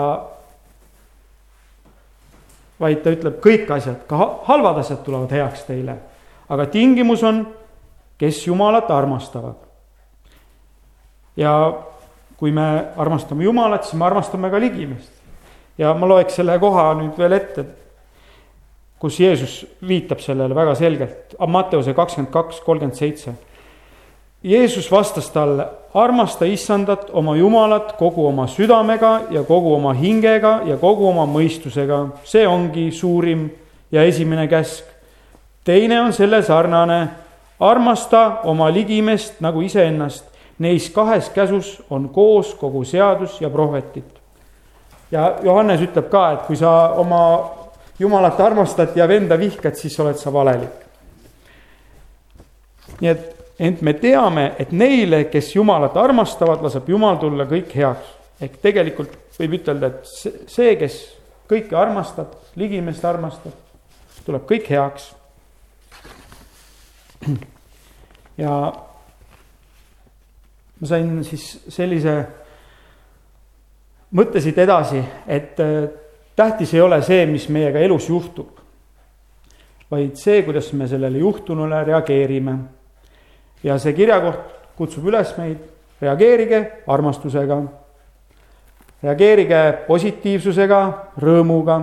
vaid 2.79 3.01
ta 3.03 3.13
ütleb, 3.13 3.39
kõik 3.41 3.69
asjad, 3.73 4.03
ka 4.09 4.29
halvad 4.49 4.81
asjad 4.81 5.03
tulevad 5.05 5.31
heaks 5.31 5.63
teile. 5.69 5.97
aga 6.49 6.65
tingimus 6.65 7.23
on, 7.23 7.45
kes 8.17 8.47
Jumalat 8.47 8.91
armastavad. 8.91 9.55
ja 11.35 11.53
kui 12.37 12.51
me 12.51 12.87
armastame 12.97 13.43
Jumalat, 13.43 13.83
siis 13.83 13.93
me 13.93 14.05
armastame 14.05 14.49
ka 14.49 14.59
ligimest. 14.59 15.11
ja 15.77 15.93
ma 15.93 16.07
loeks 16.07 16.35
selle 16.35 16.59
koha 16.59 16.93
nüüd 16.93 17.17
veel 17.17 17.31
ette 17.31 17.65
kus 18.99 19.19
Jeesus 19.19 19.65
viitab 19.87 20.19
sellele 20.19 20.55
väga 20.55 20.75
selgelt, 20.75 21.35
Matteuse 21.47 21.93
kakskümmend 21.93 22.31
kaks, 22.33 22.61
kolmkümmend 22.65 22.97
seitse. 22.97 23.33
Jeesus 24.43 24.91
vastas 24.91 25.29
talle, 25.33 25.65
armasta 25.93 26.45
issandat, 26.45 27.09
oma 27.13 27.35
Jumalat 27.35 27.95
kogu 27.97 28.27
oma 28.27 28.47
südamega 28.47 29.21
ja 29.29 29.43
kogu 29.43 29.73
oma 29.73 29.93
hingega 29.93 30.61
ja 30.65 30.77
kogu 30.77 31.07
oma 31.09 31.25
mõistusega, 31.29 32.03
see 32.23 32.45
ongi 32.47 32.91
suurim 32.91 33.49
ja 33.91 34.03
esimene 34.03 34.47
käsk. 34.47 34.85
teine 35.63 36.01
on 36.01 36.13
selle 36.13 36.41
sarnane, 36.43 37.07
armasta 37.59 38.39
oma 38.43 38.69
ligimest 38.73 39.41
nagu 39.41 39.61
iseennast, 39.61 40.25
neis 40.59 40.89
kahes 40.89 41.29
käsus 41.29 41.81
on 41.89 42.09
koos 42.09 42.53
kogu 42.53 42.83
seadus 42.83 43.41
ja 43.41 43.49
prohvetid. 43.49 44.03
ja 45.11 45.35
Johannes 45.43 45.81
ütleb 45.81 46.09
ka, 46.09 46.31
et 46.31 46.41
kui 46.47 46.55
sa 46.55 46.93
oma 46.93 47.56
Jumalat 47.99 48.39
armastad 48.39 48.97
ja 48.97 49.07
venda 49.09 49.37
vihkad, 49.39 49.75
siis 49.75 49.99
oled 49.99 50.17
sa 50.21 50.33
valelik. 50.33 50.85
nii 53.01 53.09
et, 53.09 53.25
ent 53.59 53.81
me 53.81 53.93
teame, 53.93 54.51
et 54.59 54.71
neile, 54.71 55.23
kes 55.31 55.55
Jumalat 55.55 55.97
armastavad, 55.97 56.61
laseb 56.61 56.89
Jumal 56.89 57.17
tulla 57.17 57.45
kõik 57.49 57.73
heaks. 57.75 58.15
ehk 58.41 58.57
tegelikult 58.61 59.15
võib 59.39 59.57
ütelda, 59.57 59.87
et 59.87 60.05
see, 60.49 60.75
kes 60.77 60.97
kõike 61.49 61.77
armastab, 61.77 62.33
ligimest 62.55 63.05
armastab, 63.05 63.53
tuleb 64.25 64.45
kõik 64.49 64.69
heaks. 64.69 65.13
ja 68.37 68.51
ma 70.79 70.87
sain 70.87 71.23
siis 71.25 71.45
sellise 71.73 72.19
mõtte 74.13 74.41
siit 74.41 74.57
edasi, 74.61 75.01
et 75.27 75.57
tähtis 76.37 76.73
ei 76.73 76.81
ole 76.81 77.01
see, 77.01 77.25
mis 77.25 77.49
meiega 77.49 77.81
elus 77.81 78.09
juhtub, 78.09 78.59
vaid 79.91 80.15
see, 80.19 80.43
kuidas 80.45 80.69
me 80.77 80.87
sellele 80.87 81.17
juhtunule 81.17 81.83
reageerime. 81.83 82.57
ja 83.63 83.79
see 83.81 83.93
kirjakoht 83.93 84.53
kutsub 84.77 85.07
üles 85.09 85.33
meid, 85.37 85.57
reageerige 86.01 86.59
armastusega, 86.87 87.57
reageerige 89.03 89.61
positiivsusega, 89.87 90.81
rõõmuga, 91.17 91.77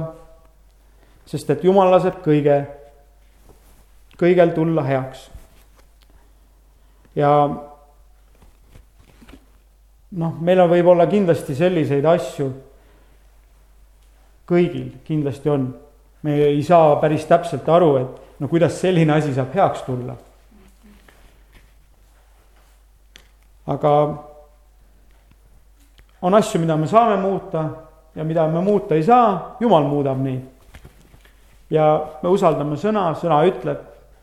sest 1.26 1.50
et 1.50 1.64
Jumal 1.64 1.90
laseb 1.90 2.20
kõige, 2.22 2.60
kõigel 4.20 4.54
tulla 4.54 4.84
heaks. 4.86 5.30
ja 7.18 7.32
noh, 10.14 10.38
meil 10.40 10.62
on 10.62 10.70
võib-olla 10.70 11.08
kindlasti 11.10 11.58
selliseid 11.58 12.06
asju 12.06 12.52
kõigil 14.48 14.92
kindlasti 15.04 15.50
on. 15.50 15.74
me 16.22 16.34
ei 16.34 16.62
saa 16.62 16.96
päris 16.96 17.26
täpselt 17.28 17.68
aru, 17.68 17.96
et 17.96 18.40
no 18.40 18.48
kuidas 18.48 18.80
selline 18.80 19.12
asi 19.12 19.34
saab 19.34 19.54
heaks 19.54 19.82
tulla. 19.82 20.16
aga 23.66 23.92
on 26.22 26.34
asju, 26.34 26.60
mida 26.60 26.76
me 26.76 26.86
saame 26.86 27.16
muuta 27.20 27.68
ja 28.14 28.24
mida 28.24 28.46
me 28.48 28.60
muuta 28.60 28.94
ei 28.94 29.02
saa, 29.02 29.56
jumal 29.60 29.84
muudab 29.88 30.18
neid. 30.20 30.42
ja 31.70 32.06
me 32.22 32.28
usaldame 32.28 32.76
sõna, 32.76 33.10
sõna 33.18 33.40
ütleb, 33.48 33.80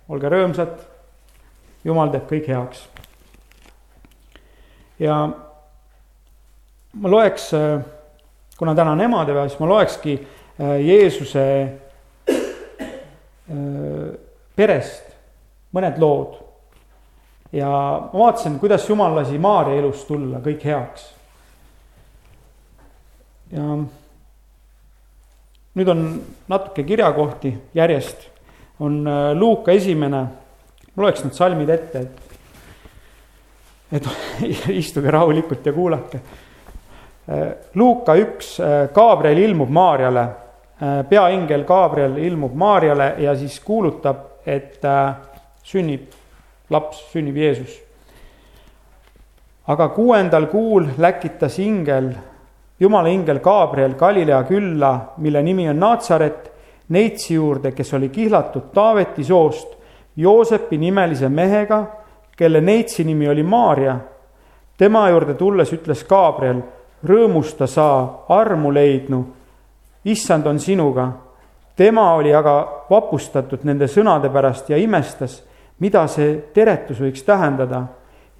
olge 0.09 0.29
rõõmsad, 0.29 0.77
jumal 1.83 2.11
teeb 2.13 2.27
kõik 2.29 2.47
heaks. 2.47 2.85
ja 4.99 5.17
ma 6.93 7.09
loeks, 7.09 7.51
kuna 8.61 8.75
täna 8.77 8.91
on 8.93 9.01
emadepäev, 9.01 9.47
siis 9.49 9.59
ma 9.59 9.67
loekski 9.71 10.13
Jeesuse 10.85 11.45
perest 14.55 15.07
mõned 15.73 15.97
lood. 15.97 16.35
ja 17.51 17.67
ma 18.13 18.19
vaatasin, 18.19 18.59
kuidas 18.61 18.85
Jumal 18.89 19.15
lasi 19.17 19.39
Maarja 19.41 19.79
elus 19.81 20.05
tulla 20.05 20.43
kõik 20.45 20.61
heaks. 20.63 21.07
ja 23.51 23.65
nüüd 25.73 25.89
on 25.89 26.05
natuke 26.51 26.83
kirjakohti 26.83 27.55
järjest, 27.73 28.27
on 28.79 29.01
äh, 29.07 29.31
Luuka 29.33 29.71
esimene, 29.71 30.21
ma 30.93 31.07
loeks 31.07 31.25
need 31.25 31.33
salmid 31.33 31.69
ette, 31.69 32.05
et 32.05 32.27
et 33.91 34.07
istuge 34.83 35.11
rahulikult 35.11 35.65
ja 35.65 35.73
kuulake. 35.73 36.21
Äh, 37.31 37.51
Luuka 37.75 38.15
üks, 38.15 38.57
Gabriel 38.93 39.37
äh, 39.37 39.43
ilmub 39.43 39.69
Maarjale, 39.69 40.27
peaingel 41.09 41.63
Gabriel 41.63 42.17
ilmub 42.17 42.55
Maarjale 42.57 43.13
ja 43.21 43.35
siis 43.37 43.59
kuulutab, 43.61 44.41
et 44.45 44.81
sünnib 45.63 46.07
laps, 46.73 47.03
sünnib 47.11 47.37
Jeesus. 47.37 47.75
aga 49.67 49.87
kuuendal 49.93 50.47
kuul 50.49 50.87
läkitas 50.97 51.59
ingel 51.59 52.09
jumala 52.81 53.07
ingel 53.07 53.39
Gabriel 53.39 53.93
Galilea 53.93 54.43
külla, 54.43 55.13
mille 55.17 55.43
nimi 55.43 55.69
on 55.69 55.79
Naatsaret, 55.79 56.51
neitsi 56.89 57.33
juurde, 57.33 57.71
kes 57.71 57.93
oli 57.93 58.09
kihlatud 58.09 58.73
Taaveti 58.73 59.23
soost 59.23 59.77
Joosepi 60.17 60.77
nimelise 60.77 61.29
mehega, 61.29 61.83
kelle 62.37 62.61
neitsi 62.61 63.03
nimi 63.03 63.29
oli 63.29 63.43
Maarja. 63.43 63.97
tema 64.77 65.09
juurde 65.09 65.33
tulles 65.33 65.73
ütles 65.73 66.03
Gabriel, 66.09 66.61
rõõmusta 67.03 67.67
sa, 67.67 67.87
armu 68.29 68.71
leidnu, 68.73 69.25
issand 70.05 70.47
on 70.47 70.59
sinuga. 70.59 71.11
tema 71.75 72.13
oli 72.13 72.33
aga 72.35 72.85
vapustatud 72.89 73.63
nende 73.63 73.87
sõnade 73.87 74.29
pärast 74.29 74.69
ja 74.69 74.77
imestas, 74.77 75.43
mida 75.79 76.07
see 76.07 76.41
teretus 76.53 76.99
võiks 76.99 77.23
tähendada. 77.23 77.83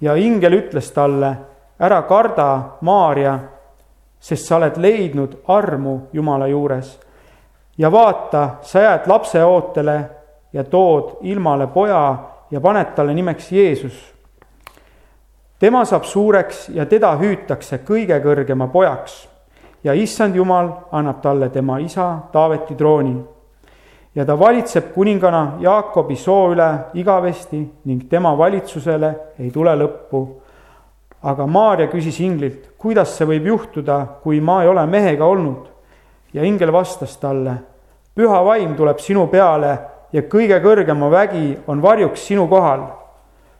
ja 0.00 0.14
ingel 0.14 0.52
ütles 0.52 0.90
talle, 0.90 1.36
ära 1.78 2.02
karda, 2.02 2.78
Maarja 2.80 3.38
sest 4.22 4.46
sa 4.46 4.56
oled 4.56 4.78
leidnud 4.78 5.40
armu 5.48 6.00
Jumala 6.12 6.46
juures. 6.46 7.00
ja 7.78 7.92
vaata, 7.92 8.48
sa 8.62 8.80
jääd 8.80 9.06
lapse 9.06 9.44
ootele 9.44 10.10
ja 10.52 10.64
tood 10.64 11.16
ilmale 11.22 11.66
poja 11.66 12.16
ja 12.50 12.60
paned 12.60 12.94
talle 12.94 13.14
nimeks 13.14 13.52
Jeesus. 13.52 14.11
Tema 15.62 15.84
saab 15.86 16.02
suureks 16.10 16.64
ja 16.74 16.86
teda 16.90 17.12
hüütakse 17.20 17.78
kõige 17.86 18.18
kõrgema 18.24 18.66
pojaks 18.72 19.28
ja 19.86 19.94
issand 19.94 20.34
Jumal 20.34 20.72
annab 20.90 21.22
talle 21.22 21.48
tema 21.54 21.78
isa 21.78 22.18
Taaveti 22.32 22.74
trooni. 22.74 23.16
ja 24.14 24.24
ta 24.24 24.38
valitseb 24.38 24.92
kuningana 24.94 25.58
Jaakobi 25.60 26.16
soo 26.16 26.52
üle 26.52 26.70
igavesti 26.94 27.62
ning 27.84 28.08
tema 28.10 28.34
valitsusele 28.38 29.14
ei 29.38 29.50
tule 29.50 29.76
lõppu 29.76 30.42
aga 31.22 31.46
Maarja 31.46 31.86
küsis 31.86 32.18
inglilt, 32.20 32.72
kuidas 32.78 33.14
see 33.16 33.26
võib 33.26 33.46
juhtuda, 33.46 33.98
kui 34.22 34.40
ma 34.40 34.62
ei 34.62 34.68
ole 34.68 34.86
mehega 34.86 35.24
olnud? 35.24 35.68
ja 36.32 36.42
ingel 36.48 36.70
vastas 36.72 37.18
talle, 37.20 37.58
püha 38.16 38.38
vaim 38.44 38.70
tuleb 38.74 38.98
sinu 39.04 39.26
peale 39.28 39.72
ja 40.12 40.22
kõige 40.24 40.56
kõrgema 40.64 41.10
vägi 41.12 41.58
on 41.68 41.82
varjuks 41.82 42.24
sinu 42.24 42.46
kohal. 42.48 42.86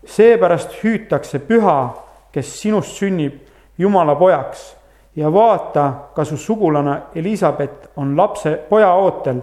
Seepärast 0.04 0.76
hüütakse 0.82 1.38
püha, 1.38 1.94
kes 2.32 2.60
sinust 2.60 2.96
sünnib 2.98 3.40
Jumala 3.78 4.14
pojaks 4.14 4.76
ja 5.16 5.32
vaata, 5.32 5.92
ka 6.14 6.24
su 6.24 6.36
sugulane 6.36 6.96
Elizabeth 7.14 7.88
on 7.96 8.16
lapse, 8.16 8.56
poja 8.68 8.92
ootel 8.94 9.40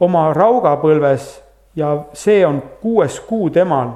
oma 0.00 0.32
raugapõlves 0.34 1.28
ja 1.76 2.04
see 2.12 2.46
on 2.46 2.62
kuues 2.82 3.20
kuu 3.20 3.50
temal, 3.50 3.94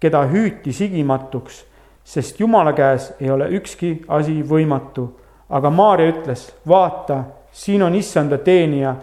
keda 0.00 0.24
hüüti 0.30 0.72
sigimatuks 0.72 1.64
sest 2.08 2.40
Jumala 2.40 2.72
käes 2.72 3.12
ei 3.20 3.30
ole 3.30 3.48
ükski 3.48 4.04
asi 4.08 4.42
võimatu. 4.42 5.08
aga 5.50 5.70
Maarja 5.70 6.10
ütles, 6.12 6.42
vaata, 6.68 7.22
siin 7.52 7.82
on 7.82 7.94
issanda 7.94 8.36
teenija, 8.38 8.94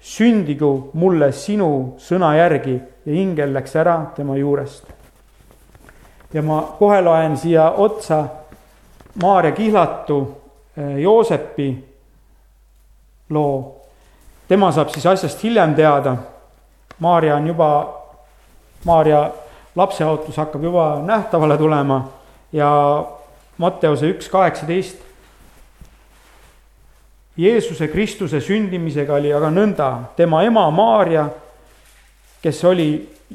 sündigu 0.00 0.90
mulle 0.92 1.30
sinu 1.32 1.94
sõna 1.96 2.34
järgi 2.36 2.74
ja 3.06 3.12
ingel 3.12 3.54
läks 3.54 3.76
ära 3.76 3.96
tema 4.16 4.36
juurest. 4.36 4.84
Ja 6.34 6.42
ma 6.42 6.62
kohe 6.78 7.00
loen 7.00 7.36
siia 7.36 7.70
otsa 7.70 8.24
Maarja 9.22 9.52
kihlatu 9.52 10.42
eh, 10.76 10.96
Joosepi 10.98 11.84
loo. 13.30 13.80
tema 14.48 14.72
saab 14.72 14.88
siis 14.90 15.06
asjast 15.06 15.42
hiljem 15.42 15.74
teada. 15.74 16.16
Maarja 16.98 17.36
on 17.36 17.46
juba, 17.46 17.68
Maarja 18.84 19.30
lapseootus 19.76 20.36
hakkab 20.36 20.62
juba 20.64 21.02
nähtavale 21.04 21.58
tulema 21.58 22.08
ja 22.52 22.70
Matteuse 23.58 24.10
üks 24.10 24.28
kaheksateist. 24.28 24.98
Jeesuse 27.36 27.88
Kristuse 27.88 28.40
sündimisega 28.40 29.14
oli 29.14 29.32
aga 29.34 29.50
nõnda, 29.50 29.88
tema 30.16 30.42
ema 30.42 30.66
Maarja, 30.70 31.28
kes 32.42 32.64
oli 32.64 32.88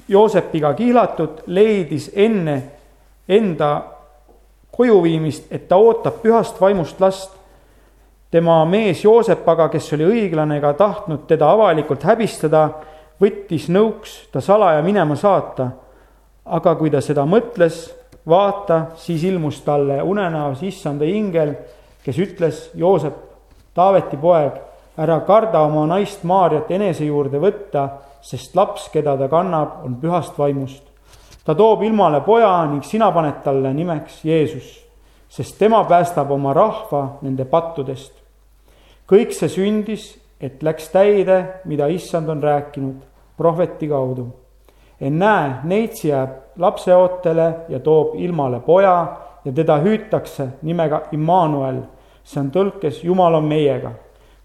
Joosepiga 0.07 0.73
kihlatud, 0.73 1.41
leidis 1.47 2.11
enne 2.15 2.78
enda 3.29 3.71
koju 4.71 5.01
viimist, 5.03 5.47
et 5.51 5.67
ta 5.67 5.77
ootab 5.77 6.21
pühast 6.23 6.61
vaimust 6.61 6.99
last. 7.01 7.35
tema 8.31 8.65
mees 8.65 9.03
Joosep 9.03 9.47
aga, 9.49 9.69
kes 9.69 9.93
oli 9.93 10.05
õiglane 10.05 10.57
ega 10.57 10.73
tahtnud 10.73 11.25
teda 11.27 11.49
avalikult 11.49 12.03
häbistada, 12.05 12.69
võttis 13.21 13.69
nõuks 13.69 14.29
ta 14.31 14.41
salaja 14.41 14.81
minema 14.81 15.15
saata. 15.15 15.69
aga 16.45 16.75
kui 16.75 16.89
ta 16.89 17.01
seda 17.01 17.25
mõtles, 17.25 17.91
vaata, 18.27 18.85
siis 18.95 19.23
ilmus 19.23 19.61
talle 19.61 20.01
unenäos 20.01 20.63
issanda 20.63 21.05
ingel, 21.05 21.53
kes 22.03 22.17
ütles, 22.17 22.69
Joosep, 22.75 23.13
Taaveti 23.73 24.17
poeg, 24.17 24.57
ära 24.97 25.19
karda 25.27 25.61
oma 25.61 25.85
naist 25.87 26.23
Maarjat 26.23 26.71
enese 26.71 27.05
juurde 27.05 27.39
võtta, 27.39 27.87
sest 28.21 28.55
laps, 28.55 28.89
keda 28.93 29.15
ta 29.17 29.29
kannab, 29.31 29.83
on 29.85 29.95
pühast 30.01 30.37
vaimust. 30.37 30.88
Ta 31.49 31.55
toob 31.57 31.81
ilmale 31.81 32.19
poja 32.21 32.51
ning 32.69 32.83
sina 32.85 33.07
paned 33.11 33.39
talle 33.41 33.71
nimeks 33.73 34.19
Jeesus, 34.23 34.67
sest 35.29 35.57
tema 35.57 35.79
päästab 35.83 36.29
oma 36.31 36.53
rahva 36.53 37.17
nende 37.25 37.45
pattudest. 37.45 38.13
kõik 39.09 39.33
see 39.33 39.49
sündis, 39.49 40.03
et 40.37 40.61
läks 40.61 40.91
täide, 40.93 41.61
mida 41.65 41.87
issand 41.89 42.29
on 42.29 42.43
rääkinud 42.43 43.01
prohveti 43.37 43.89
kaudu 43.89 44.27
ennäe, 45.01 45.55
neitsi 45.63 46.11
jääb 46.11 46.29
lapseootele 46.61 47.53
ja 47.69 47.79
toob 47.79 48.13
ilmale 48.21 48.59
poja 48.59 48.93
ja 49.45 49.51
teda 49.51 49.81
hüütakse 49.81 50.47
nimega 50.61 51.01
Immanuel. 51.11 51.81
see 52.23 52.41
on 52.41 52.51
tõlkes 52.51 53.03
Jumal 53.03 53.33
on 53.33 53.43
meiega. 53.43 53.91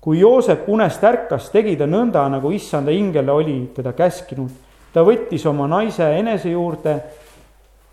kui 0.00 0.20
Joosep 0.20 0.68
unest 0.68 1.04
ärkas, 1.04 1.50
tegi 1.50 1.76
ta 1.76 1.84
nõnda, 1.84 2.28
nagu 2.28 2.50
issanda 2.50 2.90
ingel 2.90 3.28
oli 3.28 3.70
teda 3.74 3.92
käskinud. 3.92 4.63
Ta 4.94 5.02
võttis 5.02 5.42
oma 5.50 5.66
naise 5.66 6.06
enese 6.18 6.52
juurde, 6.52 6.94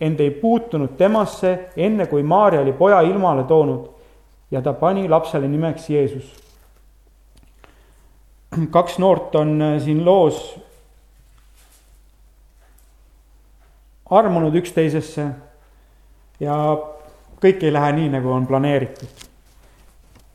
ent 0.02 0.20
ei 0.22 0.32
puutunud 0.32 0.94
temasse, 0.98 1.74
enne 1.76 2.06
kui 2.10 2.24
Maarja 2.24 2.62
oli 2.62 2.74
poja 2.78 3.02
ilmale 3.06 3.44
toonud 3.50 3.90
ja 4.52 4.62
ta 4.62 4.74
pani 4.74 5.08
lapsele 5.10 5.48
nimeks 5.48 5.90
Jeesus. 5.90 6.30
kaks 8.70 8.98
noort 9.00 9.36
on 9.36 9.64
siin 9.80 10.06
loos 10.06 10.60
armunud 14.12 14.56
üksteisesse 14.60 15.28
ja 16.40 16.56
kõik 17.42 17.64
ei 17.64 17.74
lähe 17.74 17.92
nii, 17.96 18.10
nagu 18.18 18.32
on 18.32 18.48
planeeritud. 18.48 19.28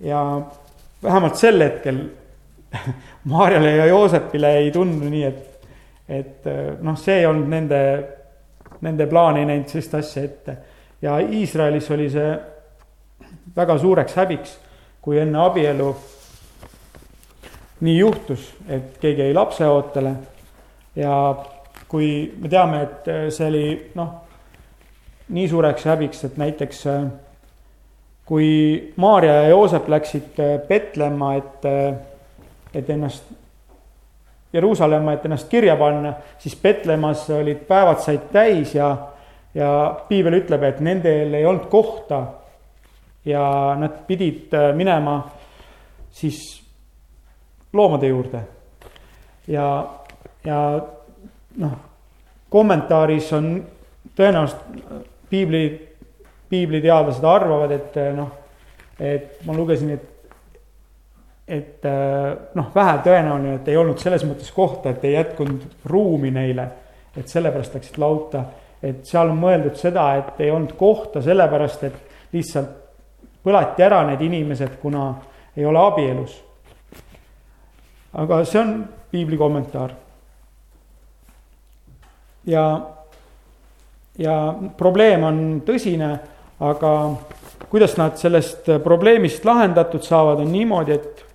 ja 0.01 0.23
vähemalt 1.03 1.37
sel 1.37 1.61
hetkel 1.61 2.01
Maarjale 3.33 3.77
ja 3.77 3.87
Joosepile 3.87 4.57
ei 4.59 4.71
tundu 4.71 5.11
nii, 5.11 5.25
et, 5.25 5.56
et 6.09 6.47
noh, 6.81 6.97
see 6.99 7.21
ei 7.21 7.27
olnud 7.27 7.49
nende, 7.51 7.81
nende 8.81 9.07
plaan 9.11 9.41
ei 9.41 9.47
näinud 9.49 9.71
sellist 9.71 9.95
asja 9.95 10.23
ette. 10.23 10.57
ja 11.03 11.19
Iisraelis 11.19 11.91
oli 11.91 12.11
see 12.11 12.29
väga 13.57 13.79
suureks 13.79 14.15
häbiks, 14.17 14.59
kui 15.03 15.19
enne 15.19 15.39
abielu 15.39 15.91
nii 17.81 17.99
juhtus, 17.99 18.55
et 18.69 18.97
keegi 19.01 19.27
jäi 19.27 19.35
lapseootele 19.35 20.15
ja 20.97 21.13
kui 21.89 22.33
me 22.39 22.49
teame, 22.49 22.83
et 22.83 23.09
äh, 23.09 23.29
see 23.31 23.49
oli 23.51 23.67
noh, 23.95 24.15
nii 25.29 25.49
suureks 25.49 25.85
häbiks, 25.91 26.25
et 26.25 26.39
näiteks 26.41 26.87
äh, 26.91 27.07
kui 28.27 28.93
Maarja 28.97 29.35
ja 29.43 29.49
Joosep 29.49 29.89
läksid 29.89 30.41
Petlemma, 30.69 31.35
et, 31.39 31.67
et 32.75 32.91
ennast, 32.91 33.29
Jeruusalemma, 34.57 35.15
et 35.17 35.25
ennast 35.29 35.51
kirja 35.53 35.77
panna, 35.77 36.15
siis 36.41 36.57
Petlemmas 36.57 37.27
olid 37.31 37.65
päevad 37.69 38.01
said 38.05 38.29
täis 38.33 38.75
ja, 38.75 38.91
ja 39.55 39.71
piibel 40.09 40.41
ütleb, 40.41 40.65
et 40.67 40.81
nendel 40.85 41.35
ei 41.37 41.47
olnud 41.47 41.69
kohta 41.73 42.23
ja 43.27 43.47
nad 43.79 44.03
pidid 44.09 44.55
äh, 44.55 44.71
minema 44.77 45.21
siis 46.17 46.63
loomade 47.73 48.09
juurde. 48.09 48.41
ja, 49.47 49.67
ja 50.45 50.61
noh, 51.57 51.77
kommentaaris 52.51 53.33
on 53.37 53.51
tõenäoliselt 54.17 55.05
piibli, 55.31 55.63
piibliteadlased 56.49 57.25
arvavad, 57.25 57.75
et 57.77 57.99
noh, 58.17 58.31
et 59.01 59.45
ma 59.47 59.57
lugesin, 59.57 59.93
et 59.97 60.16
et 61.47 61.85
noh, 62.59 62.71
vähe 62.75 62.95
tõenäoline, 63.07 63.61
et 63.61 63.69
ei 63.71 63.77
olnud 63.79 64.01
selles 64.03 64.25
mõttes 64.27 64.51
kohta, 64.55 64.91
et 64.91 65.05
ei 65.07 65.15
jätkunud 65.15 65.87
ruumi 65.87 66.33
neile, 66.35 66.69
et 67.17 67.29
sellepärast 67.31 67.77
läksid 67.79 68.01
lauta, 68.03 68.43
et 68.83 69.07
seal 69.07 69.31
on 69.31 69.39
mõeldud 69.41 69.79
seda, 69.79 70.09
et 70.19 70.41
ei 70.43 70.51
olnud 70.51 70.75
kohta 70.79 71.23
sellepärast, 71.23 71.87
et 71.87 72.35
lihtsalt 72.35 72.75
põlati 73.47 73.85
ära 73.87 74.03
need 74.09 74.25
inimesed, 74.27 74.75
kuna 74.83 75.07
ei 75.57 75.65
ole 75.67 75.81
abielus. 75.81 76.43
aga 78.17 78.45
see 78.45 78.61
on 78.61 78.89
piibli 79.11 79.37
kommentaar. 79.37 79.91
ja, 82.47 82.65
ja 84.19 84.55
probleem 84.77 85.23
on 85.23 85.41
tõsine, 85.67 86.19
aga 86.61 86.93
kuidas 87.69 87.97
nad 87.97 88.19
sellest 88.19 88.69
probleemist 88.85 89.45
lahendatud 89.45 90.03
saavad, 90.03 90.41
on 90.41 90.53
niimoodi, 90.53 90.93
et 90.93 91.26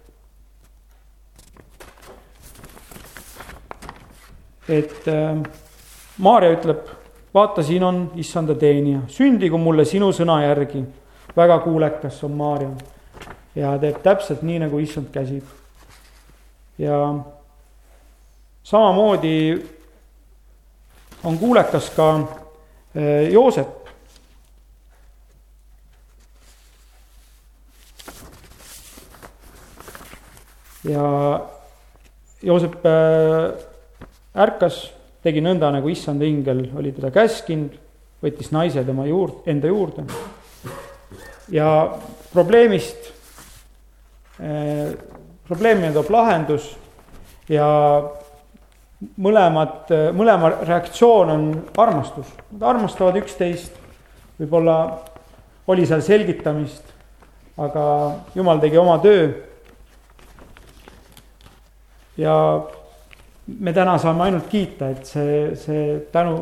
et 4.71 5.07
äh, 5.07 5.35
Maarja 6.21 6.51
ütleb, 6.55 6.87
vaata, 7.33 7.63
siin 7.63 7.83
on 7.83 8.01
issanda 8.19 8.55
teenija, 8.55 9.01
sündigu 9.11 9.57
mulle 9.59 9.85
sinu 9.85 10.11
sõna 10.15 10.41
järgi. 10.45 10.85
väga 11.35 11.59
kuulekas 11.63 12.23
on 12.23 12.31
Maarja 12.35 12.69
ja 13.55 13.77
teeb 13.79 14.01
täpselt 14.03 14.41
nii, 14.43 14.59
nagu 14.65 14.79
issand 14.79 15.11
käsib. 15.11 15.43
ja 16.77 17.15
samamoodi 18.63 19.65
on 21.23 21.37
kuulekas 21.37 21.89
ka 21.95 22.15
äh, 22.15 23.31
Joosep. 23.31 23.77
ja 30.83 31.39
Joosep 32.43 32.85
äh, 32.85 33.70
ärkas, 34.37 34.83
tegi 35.23 35.43
nõnda, 35.43 35.71
nagu 35.73 35.89
issand 35.91 36.23
ingel 36.23 36.65
oli 36.77 36.93
teda 36.95 37.11
käskinud, 37.13 37.75
võttis 38.21 38.51
naise 38.53 38.83
tema 38.85 39.05
juurde, 39.09 39.43
enda 39.51 39.67
juurde. 39.67 40.05
ja 41.51 41.97
probleemist 42.31 43.11
eh,, 44.39 44.93
probleemile 45.47 45.91
toob 45.93 46.09
lahendus 46.13 46.69
ja 47.51 47.67
mõlemad, 49.19 49.91
mõlema 50.15 50.53
reaktsioon 50.61 51.31
on 51.33 51.45
armastus, 51.81 52.29
nad 52.53 52.67
armastavad 52.71 53.17
üksteist, 53.19 53.73
võib-olla 54.39 54.77
oli 55.67 55.85
seal 55.89 56.03
selgitamist, 56.05 56.83
aga 57.59 57.83
jumal 58.35 58.61
tegi 58.61 58.79
oma 58.79 58.99
töö. 59.03 59.31
ja 62.17 62.35
me 63.47 63.73
täna 63.73 63.97
saame 63.97 64.23
ainult 64.23 64.47
kiita, 64.49 64.89
et 64.89 65.05
see, 65.05 65.55
see 65.55 65.85
tänu, 66.11 66.37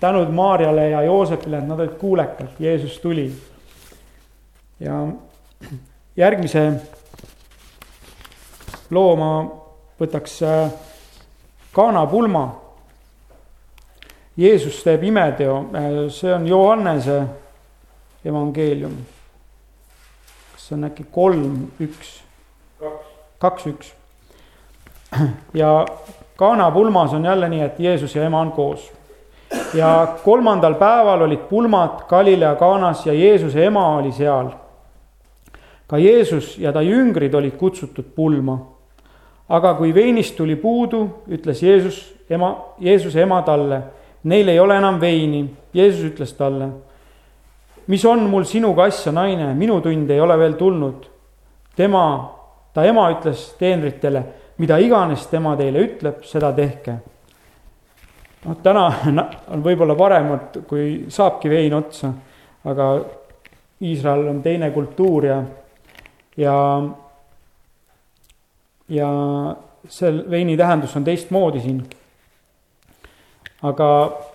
tänud 0.00 0.30
Maarjale 0.34 0.90
ja 0.90 1.02
Joosepile, 1.02 1.58
et 1.58 1.68
nad 1.68 1.80
olid 1.80 1.96
kuulekad, 1.98 2.58
Jeesus 2.58 2.98
tuli. 2.98 3.32
ja 4.80 5.06
järgmise 6.16 6.62
loo 8.90 9.16
ma 9.18 9.32
võtaks 9.98 10.42
äh, 10.46 10.70
Kana 11.74 12.06
pulma. 12.06 12.46
Jeesus 14.38 14.80
teeb 14.86 15.02
imeteo, 15.04 15.58
äh, 15.74 15.98
see 16.14 16.32
on 16.34 16.46
Johannese 16.46 17.18
evangeelium. 18.24 18.94
kas 20.52 20.68
see 20.68 20.76
on 20.78 20.88
äkki 20.88 21.04
kolm, 21.10 21.66
üks? 21.82 22.14
kaks, 23.38 23.66
üks. 23.66 23.92
ja 25.62 25.72
Kana 26.38 26.70
pulmas 26.70 27.14
on 27.14 27.24
jälle 27.24 27.48
nii, 27.48 27.60
et 27.60 27.80
Jeesus 27.80 28.16
ja 28.16 28.24
ema 28.24 28.40
on 28.40 28.52
koos. 28.52 28.92
ja 29.74 30.08
kolmandal 30.24 30.74
päeval 30.74 31.22
olid 31.22 31.48
pulmad 31.50 32.04
Galilea 32.08 32.54
Kanas 32.54 33.06
ja 33.06 33.12
Jeesuse 33.12 33.64
ema 33.64 33.96
oli 33.96 34.12
seal. 34.12 34.50
ka 35.86 35.98
Jeesus 35.98 36.58
ja 36.58 36.72
ta 36.72 36.82
jüngrid 36.82 37.34
olid 37.34 37.56
kutsutud 37.56 38.04
pulma. 38.14 38.58
aga 39.48 39.74
kui 39.74 39.94
veinist 39.94 40.36
tuli 40.36 40.56
puudu, 40.56 41.08
ütles 41.28 41.62
Jeesus 41.62 42.14
ema, 42.30 42.56
Jeesuse 42.78 43.22
ema 43.22 43.42
talle, 43.42 43.82
neil 44.22 44.48
ei 44.48 44.60
ole 44.60 44.76
enam 44.76 45.00
veini. 45.00 45.50
Jeesus 45.74 46.12
ütles 46.12 46.36
talle, 46.36 46.68
mis 47.86 48.04
on 48.04 48.30
mul 48.30 48.44
sinuga 48.44 48.84
asja, 48.84 49.12
naine, 49.12 49.54
minu 49.54 49.80
tund 49.80 50.10
ei 50.10 50.20
ole 50.20 50.38
veel 50.38 50.52
tulnud. 50.52 51.06
tema, 51.76 52.34
ta 52.74 52.84
ema 52.84 53.10
ütles 53.10 53.54
teenritele 53.58 54.24
mida 54.58 54.78
iganes 54.82 55.26
tema 55.30 55.54
teile 55.58 55.82
ütleb, 55.86 56.22
seda 56.26 56.50
tehke. 56.54 56.96
noh, 58.44 58.56
täna 58.62 58.86
on 59.52 59.62
võib-olla 59.62 59.94
parem, 59.98 60.32
et 60.34 60.58
kui 60.68 60.88
saabki 61.10 61.50
vein 61.50 61.74
otsa, 61.74 62.12
aga 62.66 62.88
Iisrael 63.82 64.26
on 64.26 64.40
teine 64.42 64.70
kultuur 64.74 65.26
ja, 65.28 65.36
ja, 66.36 66.56
ja 68.90 69.10
see 69.86 70.24
veini 70.30 70.56
tähendus 70.58 70.96
on 70.98 71.06
teistmoodi 71.06 71.62
siin. 71.62 71.84
aga 73.62 73.86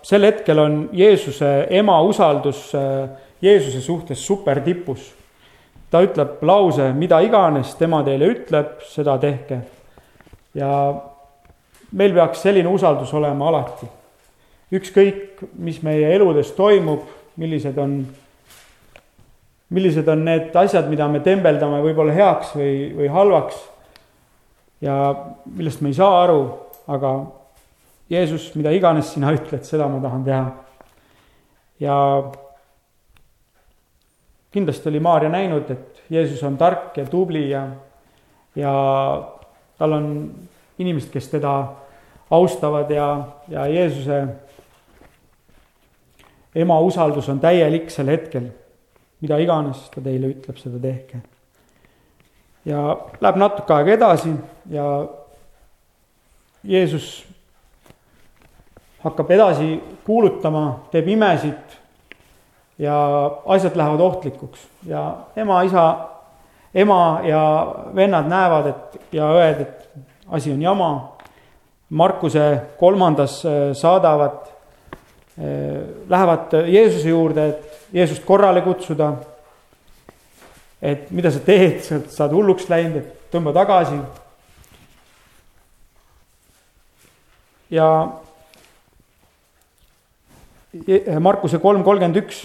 sel 0.02 0.24
hetkel 0.24 0.58
on 0.58 0.88
Jeesuse 0.92 1.66
ema 1.70 2.00
usaldus 2.00 2.70
äh, 2.74 3.08
Jeesuse 3.42 3.80
suhtes 3.80 4.26
supertipus. 4.26 5.12
ta 5.90 6.00
ütleb 6.02 6.40
lause, 6.42 6.92
mida 6.92 7.20
iganes 7.20 7.74
tema 7.76 8.02
teile 8.02 8.32
ütleb, 8.32 8.80
seda 8.88 9.18
tehke 9.18 9.60
ja 10.54 10.70
meil 11.92 12.14
peaks 12.14 12.42
selline 12.42 12.68
usaldus 12.68 13.12
olema 13.14 13.48
alati. 13.48 13.86
ükskõik, 14.74 15.44
mis 15.62 15.82
meie 15.82 16.08
eludes 16.16 16.50
toimub, 16.56 17.04
millised 17.38 17.76
on, 17.78 18.00
millised 19.70 20.08
on 20.08 20.24
need 20.24 20.56
asjad, 20.56 20.88
mida 20.90 21.06
me 21.08 21.20
tembeldame 21.22 21.82
võib-olla 21.84 22.14
heaks 22.14 22.54
või, 22.56 22.90
või 22.96 23.10
halvaks 23.12 23.60
ja 24.82 24.96
millest 25.46 25.82
me 25.82 25.92
ei 25.92 25.98
saa 25.98 26.22
aru, 26.24 26.40
aga 26.90 27.14
Jeesus, 28.10 28.50
mida 28.58 28.72
iganes 28.74 29.14
sina 29.14 29.32
ütled, 29.32 29.64
seda 29.64 29.88
ma 29.88 30.00
tahan 30.02 30.24
teha. 30.26 30.44
ja 31.80 31.96
kindlasti 34.54 34.88
oli 34.88 35.00
Maarja 35.00 35.30
näinud, 35.32 35.70
et 35.70 36.02
Jeesus 36.10 36.42
on 36.46 36.58
tark 36.60 36.96
ja 36.96 37.06
tubli 37.10 37.48
ja, 37.50 37.64
ja 38.56 38.74
tal 39.78 39.92
on 39.92 40.08
inimesed, 40.78 41.10
kes 41.12 41.28
teda 41.28 41.54
austavad 42.30 42.90
ja, 42.90 43.08
ja 43.48 43.66
Jeesuse 43.66 44.26
ema 46.54 46.78
usaldus 46.80 47.28
on 47.28 47.40
täielik 47.40 47.90
sel 47.90 48.06
hetkel. 48.06 48.50
mida 49.20 49.38
iganes 49.40 49.86
ta 49.88 50.02
teile 50.04 50.28
ütleb, 50.34 50.56
seda 50.60 50.78
tehke. 50.78 51.22
ja 52.64 52.96
läheb 53.20 53.36
natuke 53.40 53.74
aega 53.74 53.92
edasi 53.92 54.34
ja 54.70 55.06
Jeesus 56.64 57.24
hakkab 59.04 59.30
edasi 59.30 59.82
kuulutama, 60.04 60.84
teeb 60.90 61.08
imesid 61.08 61.78
ja 62.78 62.96
asjad 63.46 63.76
lähevad 63.76 64.00
ohtlikuks 64.00 64.66
ja 64.86 65.04
ema, 65.36 65.62
isa 65.62 65.84
ema 66.74 67.20
ja 67.24 67.42
vennad 67.94 68.28
näevad, 68.28 68.66
et 68.66 69.14
ja 69.14 69.28
õed, 69.30 69.60
et 69.62 69.84
asi 70.34 70.52
on 70.52 70.62
jama. 70.62 70.90
Markuse 71.94 72.44
kolmandas 72.80 73.42
äh, 73.46 73.70
saadavad, 73.78 74.48
äh, 75.38 75.84
lähevad 76.08 76.56
Jeesuse 76.66 77.08
juurde, 77.08 77.48
et 77.48 77.94
Jeesust 77.94 78.24
korrale 78.24 78.62
kutsuda. 78.62 79.14
et 80.84 81.10
mida 81.10 81.30
sa 81.32 81.40
teed, 81.40 81.78
sa 81.80 82.26
oled 82.26 82.34
hulluks 82.36 82.66
läinud, 82.68 82.96
et 83.00 83.30
tõmba 83.32 83.54
tagasi. 83.56 83.96
ja 87.70 87.86
Markuse 91.20 91.58
kolm 91.62 91.84
kolmkümmend 91.86 92.18
üks, 92.18 92.42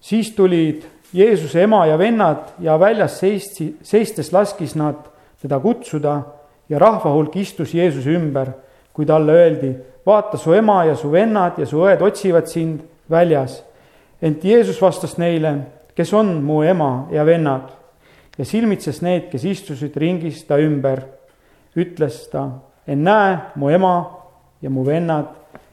siis 0.00 0.30
tulid 0.36 0.84
Jeesuse 1.12 1.62
ema 1.62 1.84
ja 1.86 1.98
vennad 1.98 2.54
ja 2.60 2.78
väljas 2.80 3.18
seisti, 3.20 3.74
seistes 3.82 4.32
laskis 4.32 4.74
nad 4.74 4.96
teda 5.42 5.58
kutsuda 5.60 6.20
ja 6.68 6.78
rahva 6.78 7.12
hulk 7.12 7.36
istus 7.36 7.74
Jeesuse 7.74 8.14
ümber, 8.16 8.52
kui 8.92 9.06
talle 9.06 9.32
öeldi, 9.32 9.72
vaata, 10.06 10.36
su 10.36 10.54
ema 10.54 10.84
ja 10.84 10.96
su 10.96 11.10
vennad 11.12 11.58
ja 11.58 11.66
su 11.66 11.82
õed 11.84 12.02
otsivad 12.02 12.48
sind, 12.48 12.80
väljas. 13.10 13.62
ent 14.22 14.44
Jeesus 14.44 14.80
vastas 14.80 15.16
neile, 15.18 15.56
kes 15.96 16.12
on 16.14 16.42
mu 16.42 16.62
ema 16.62 17.08
ja 17.10 17.24
vennad 17.26 17.72
ja 18.38 18.44
silmitses 18.44 19.02
need, 19.02 19.28
kes 19.32 19.44
istusid 19.44 19.96
ringis 19.96 20.44
ta 20.48 20.56
ümber, 20.62 21.02
ütles 21.76 22.22
ta, 22.32 22.46
ennäe, 22.86 23.36
mu 23.56 23.68
ema 23.70 23.94
ja 24.62 24.70
mu 24.70 24.86
vennad, 24.86 25.28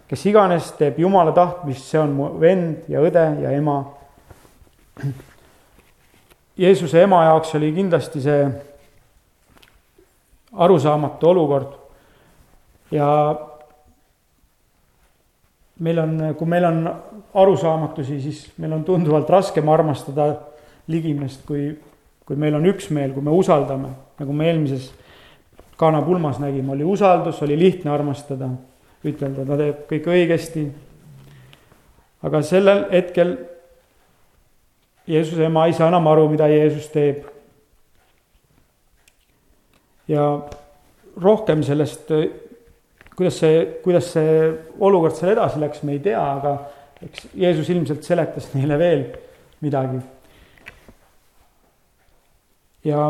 kes 0.10 0.25
iganes 0.25 0.73
teeb 0.80 0.99
Jumala 0.99 1.32
tahtmist, 1.36 1.86
see 1.88 2.02
on 2.02 2.15
mu 2.17 2.34
vend 2.41 2.89
ja 2.91 3.04
õde 3.06 3.25
ja 3.43 3.54
ema. 3.56 3.84
Jeesuse 6.60 7.04
ema 7.04 7.24
jaoks 7.24 7.54
oli 7.56 7.72
kindlasti 7.72 8.22
see 8.22 8.39
arusaamatu 10.52 11.30
olukord 11.30 11.76
ja 12.91 13.08
meil 15.80 16.02
on, 16.04 16.15
kui 16.38 16.48
meil 16.48 16.67
on 16.67 16.82
arusaamatusi, 17.34 18.19
siis 18.22 18.41
meil 18.58 18.74
on 18.76 18.84
tunduvalt 18.84 19.30
raskem 19.30 19.69
armastada 19.69 20.34
ligimest, 20.91 21.45
kui, 21.48 21.69
kui 22.26 22.36
meil 22.36 22.58
on 22.58 22.65
üksmeel, 22.67 23.13
kui 23.15 23.24
me 23.24 23.32
usaldame, 23.32 23.93
nagu 24.19 24.36
me 24.36 24.50
eelmises 24.52 24.91
Kana 25.80 26.02
pulmas 26.04 26.41
nägime, 26.43 26.74
oli 26.74 26.84
usaldus, 26.84 27.38
oli 27.41 27.56
lihtne 27.56 27.91
armastada, 27.91 28.50
ütelda, 29.08 29.45
ta 29.48 29.56
teeb 29.56 29.86
kõik 29.88 30.10
õigesti. 30.12 30.65
aga 32.28 32.41
sellel 32.43 32.82
hetkel 32.91 33.30
Jeesuse 35.10 35.45
ema 35.45 35.65
ei 35.65 35.74
saa 35.74 35.88
enam 35.89 36.08
aru, 36.08 36.28
mida 36.30 36.48
Jeesus 36.48 36.88
teeb. 36.93 37.26
ja 40.08 40.24
rohkem 41.22 41.63
sellest 41.63 42.12
kuidas 43.19 43.39
see, 43.41 43.63
kuidas 43.84 44.13
see 44.13 44.36
olukord 44.80 45.17
seal 45.17 45.34
edasi 45.34 45.60
läks, 45.60 45.82
me 45.84 45.98
ei 45.98 46.00
tea, 46.00 46.22
aga 46.24 46.54
eks 47.04 47.26
Jeesus 47.36 47.67
ilmselt 47.74 48.08
seletas 48.08 48.48
neile 48.54 48.78
veel 48.80 49.02
midagi. 49.60 50.00
ja 52.88 53.10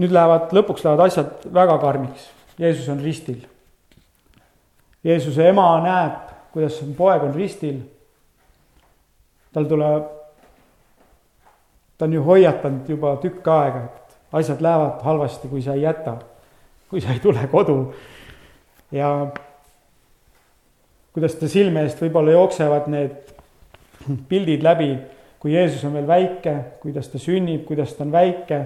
nüüd 0.00 0.14
lähevad, 0.16 0.54
lõpuks 0.56 0.86
lähevad 0.86 1.04
asjad 1.04 1.44
väga 1.52 1.76
karmiks. 1.82 2.30
Jeesus 2.60 2.88
on 2.88 3.02
ristil. 3.04 3.42
Jeesuse 5.04 5.50
ema 5.52 5.66
näeb, 5.84 6.32
kuidas 6.54 6.80
poeg 6.96 7.28
on 7.28 7.36
ristil. 7.36 7.82
Tal 9.52 9.66
tuleb, 9.68 10.10
ta 11.98 12.04
on 12.04 12.12
ju 12.12 12.22
hoiatanud 12.24 12.88
juba 12.88 13.16
tükk 13.22 13.48
aega, 13.48 13.84
et 13.84 14.18
asjad 14.40 14.60
lähevad 14.62 15.02
halvasti, 15.02 15.48
kui 15.48 15.62
sa 15.62 15.74
ei 15.74 15.82
jäta 15.82 16.18
kui 16.90 17.00
sa 17.00 17.14
ei 17.14 17.20
tule 17.22 17.46
kodu 17.46 17.94
ja 18.92 19.30
kuidas 21.14 21.36
ta 21.38 21.48
silme 21.48 21.84
eest 21.86 22.02
võib-olla 22.02 22.34
jooksevad 22.34 22.88
need 22.90 23.30
pildid 24.30 24.64
läbi, 24.66 24.90
kui 25.38 25.54
Jeesus 25.54 25.84
on 25.86 25.94
veel 25.94 26.08
väike, 26.08 26.54
kuidas 26.82 27.10
ta 27.12 27.20
sünnib, 27.22 27.62
kuidas 27.68 27.94
ta 27.94 28.02
on 28.02 28.12
väike, 28.12 28.60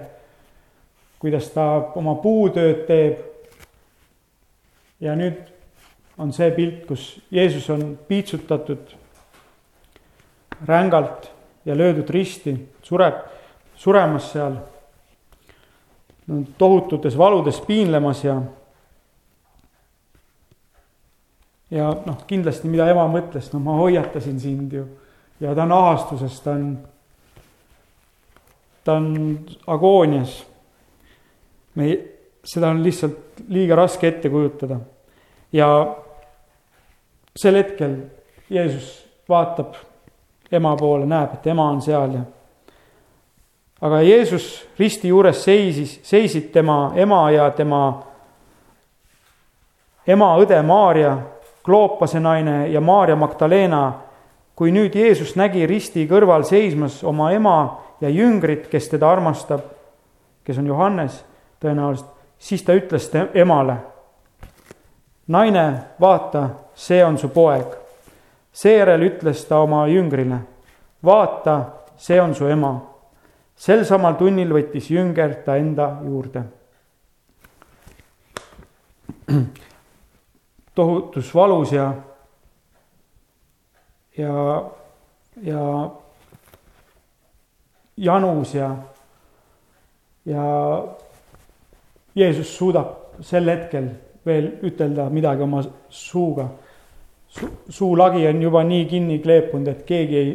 kuidas 1.20 1.50
ta 1.52 1.66
oma 2.00 2.16
puutööd 2.22 2.86
teeb. 2.88 3.20
ja 5.00 5.12
nüüd 5.16 5.42
on 6.18 6.32
see 6.32 6.48
pilt, 6.56 6.84
kus 6.88 7.08
Jeesus 7.30 7.68
on 7.70 7.98
piitsutatud 8.08 8.94
rängalt 10.66 11.30
ja 11.64 11.76
löödud 11.76 12.10
risti, 12.10 12.56
sureb, 12.82 13.14
suremas 13.76 14.32
seal 14.32 14.56
tohututes 16.58 17.18
valudes 17.18 17.60
piinlemas 17.60 18.24
ja 18.24 18.42
ja 21.70 21.90
noh, 22.06 22.20
kindlasti, 22.26 22.68
mida 22.68 22.86
ema 22.90 23.06
mõtles, 23.10 23.50
no 23.52 23.60
ma 23.60 23.76
hoiatasin 23.80 24.40
sind 24.40 24.72
ju 24.72 24.84
ja 25.40 25.54
ta 25.54 25.62
on 25.62 25.72
ahastuses, 25.72 26.40
ta 26.40 26.54
on, 26.54 26.66
ta 28.84 28.98
on 29.00 29.38
agoonias. 29.66 30.44
me 31.74 31.84
ei, 31.84 31.96
seda 32.44 32.70
on 32.70 32.82
lihtsalt 32.84 33.42
liiga 33.48 33.76
raske 33.76 34.08
ette 34.08 34.30
kujutada. 34.30 34.78
ja 35.52 35.96
sel 37.36 37.58
hetkel 37.58 37.96
Jeesus 38.50 39.06
vaatab 39.28 39.74
ema 40.54 40.76
poole, 40.76 41.06
näeb, 41.06 41.34
et 41.34 41.46
ema 41.46 41.68
on 41.70 41.82
seal 41.82 42.14
ja 42.14 42.24
aga 43.84 44.00
Jeesus 44.00 44.68
risti 44.78 45.08
juures 45.08 45.44
seisis, 45.44 45.98
seisid 46.02 46.48
tema 46.52 46.92
ema 46.96 47.30
ja 47.30 47.50
tema 47.50 48.02
ema 50.06 50.30
õde 50.40 50.62
Maarja, 50.62 51.18
Kloopase 51.64 52.20
naine 52.20 52.68
ja 52.68 52.80
Maarja 52.80 53.16
Magdalena. 53.16 53.92
kui 54.54 54.70
nüüd 54.70 54.94
Jeesus 54.94 55.32
nägi 55.34 55.66
risti 55.66 56.04
kõrval 56.06 56.44
seismas 56.46 57.00
oma 57.04 57.32
ema 57.34 57.80
ja 58.00 58.08
jüngrit, 58.08 58.68
kes 58.70 58.86
teda 58.88 59.08
armastab, 59.10 59.60
kes 60.44 60.58
on 60.58 60.66
Johannes 60.66 61.24
tõenäoliselt, 61.60 62.06
siis 62.38 62.62
ta 62.62 62.72
ütles 62.72 63.10
emale, 63.34 63.74
naine, 65.26 65.64
vaata, 66.00 66.48
see 66.74 67.04
on 67.04 67.18
su 67.18 67.28
poeg. 67.34 67.83
Seejärel 68.54 69.08
ütles 69.10 69.44
ta 69.48 69.58
oma 69.62 69.84
jüngrile, 69.90 70.38
vaata, 71.04 71.58
see 71.98 72.20
on 72.22 72.34
su 72.34 72.46
ema 72.48 72.74
sel 73.56 73.84
samal 73.86 74.16
tunnil 74.18 74.52
võttis 74.54 74.90
jünger 74.90 75.34
ta 75.46 75.56
enda 75.60 75.86
juurde. 76.04 76.42
tohutus 80.74 81.30
valus 81.34 81.72
ja, 81.72 81.86
ja, 84.18 84.70
ja 85.42 85.90
janus 87.96 88.54
ja, 88.56 88.76
ja 90.26 90.44
Jeesus 92.14 92.56
suudab 92.58 93.22
sel 93.22 93.48
hetkel 93.48 93.88
veel 94.26 94.50
ütelda 94.66 95.06
midagi 95.14 95.42
oma 95.46 95.62
suuga 95.88 96.48
Su,. 97.34 97.48
suulagi 97.68 98.26
on 98.28 98.42
juba 98.42 98.62
nii 98.64 98.84
kinni 98.86 99.18
kleepunud, 99.18 99.68
et 99.68 99.82
keegi 99.86 100.16
ei, 100.16 100.34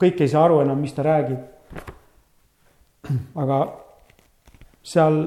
kõik 0.00 0.22
ei 0.24 0.30
saa 0.30 0.46
aru 0.46 0.62
enam, 0.64 0.80
mis 0.80 0.94
ta 0.96 1.04
räägib 1.04 1.42
aga 3.34 3.58
seal 4.82 5.18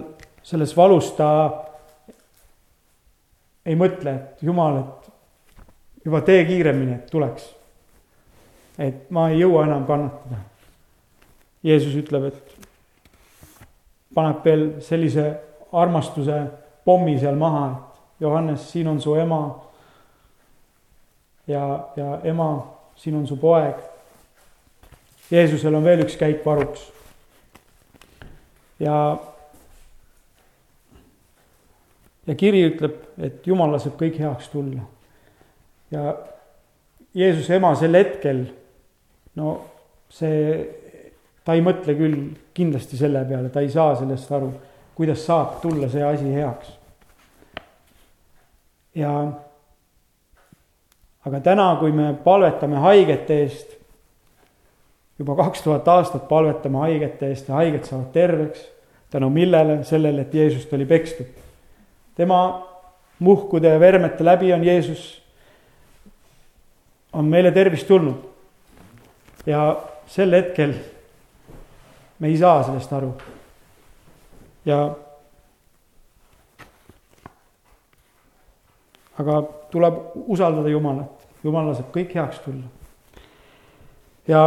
selles 0.43 0.73
valus 0.77 1.11
ta 1.17 1.29
ei 3.67 3.75
mõtle, 3.75 4.13
et 4.13 4.43
jumal, 4.47 4.79
et 4.79 6.05
juba 6.07 6.21
tee 6.23 6.45
kiiremini, 6.47 6.93
et 6.95 7.09
tuleks. 7.11 7.53
et 8.79 9.09
ma 9.11 9.29
ei 9.29 9.39
jõua 9.41 9.65
enam 9.65 9.85
kannatada. 9.85 10.37
Jeesus 11.65 11.95
ütleb, 11.97 12.29
et 12.29 12.67
paneb 14.15 14.45
veel 14.45 14.67
sellise 14.81 15.25
armastuse 15.73 16.37
pommi 16.85 17.17
seal 17.19 17.35
maha, 17.35 17.65
et 17.67 18.21
Johannes, 18.23 18.69
siin 18.71 18.87
on 18.87 19.01
su 19.01 19.15
ema. 19.15 19.41
Ja, 21.47 21.63
ja 21.95 22.19
ema, 22.23 22.51
siin 22.95 23.15
on 23.15 23.27
su 23.27 23.37
poeg. 23.39 23.79
Jeesusel 25.31 25.75
on 25.75 25.83
veel 25.83 26.05
üks 26.05 26.15
käik 26.19 26.45
varuks 26.45 26.87
ja, 28.79 29.17
ja 32.27 32.35
kiri 32.37 32.63
ütleb, 32.71 32.99
et 33.21 33.47
Jumal 33.47 33.73
laseb 33.75 33.97
kõik 33.99 34.19
heaks 34.21 34.51
tulla. 34.53 34.85
ja 35.91 36.15
Jeesuse 37.17 37.57
ema 37.57 37.73
sel 37.75 37.97
hetkel, 37.97 38.43
no 39.39 39.53
see, 40.13 40.59
ta 41.45 41.55
ei 41.57 41.63
mõtle 41.65 41.95
küll 41.97 42.19
kindlasti 42.57 42.99
selle 42.99 43.23
peale, 43.25 43.49
ta 43.49 43.63
ei 43.63 43.71
saa 43.73 43.95
sellest 43.97 44.31
aru, 44.35 44.51
kuidas 44.97 45.23
saab 45.25 45.57
tulla 45.63 45.89
see 45.89 46.03
asi 46.05 46.33
heaks. 46.35 46.73
ja 48.95 49.13
aga 51.27 51.41
täna, 51.43 51.67
kui 51.79 51.91
me 51.91 52.13
palvetame 52.23 52.79
haigete 52.79 53.41
eest, 53.43 53.73
juba 55.19 55.35
kaks 55.35 55.63
tuhat 55.65 55.87
aastat 55.91 56.27
palvetame 56.29 56.79
haigete 56.85 57.31
eest 57.33 57.49
ja 57.49 57.59
haiged 57.59 57.83
saavad 57.87 58.11
terveks. 58.13 58.65
tänu 59.09 59.29
millele? 59.29 59.83
sellele, 59.83 60.21
et 60.21 60.33
Jeesust 60.33 60.73
oli 60.73 60.85
pekstud. 60.85 61.27
tema 62.15 62.67
muhkude 63.19 63.67
ja 63.67 63.79
vermete 63.79 64.25
läbi 64.25 64.53
on 64.53 64.63
Jeesus, 64.63 65.23
on 67.13 67.25
meile 67.25 67.51
tervist 67.51 67.87
tulnud. 67.87 68.23
ja 69.45 69.77
sel 70.07 70.31
hetkel 70.31 70.73
me 72.19 72.27
ei 72.27 72.37
saa 72.37 72.63
sellest 72.63 72.93
aru. 72.93 73.13
ja 74.65 74.95
aga 79.19 79.41
tuleb 79.71 79.93
usaldada 80.27 80.69
Jumalat, 80.69 81.16
Jumal 81.43 81.69
laseb 81.69 81.91
kõik 81.93 82.15
heaks 82.17 82.39
tulla. 82.45 82.65
ja 84.27 84.41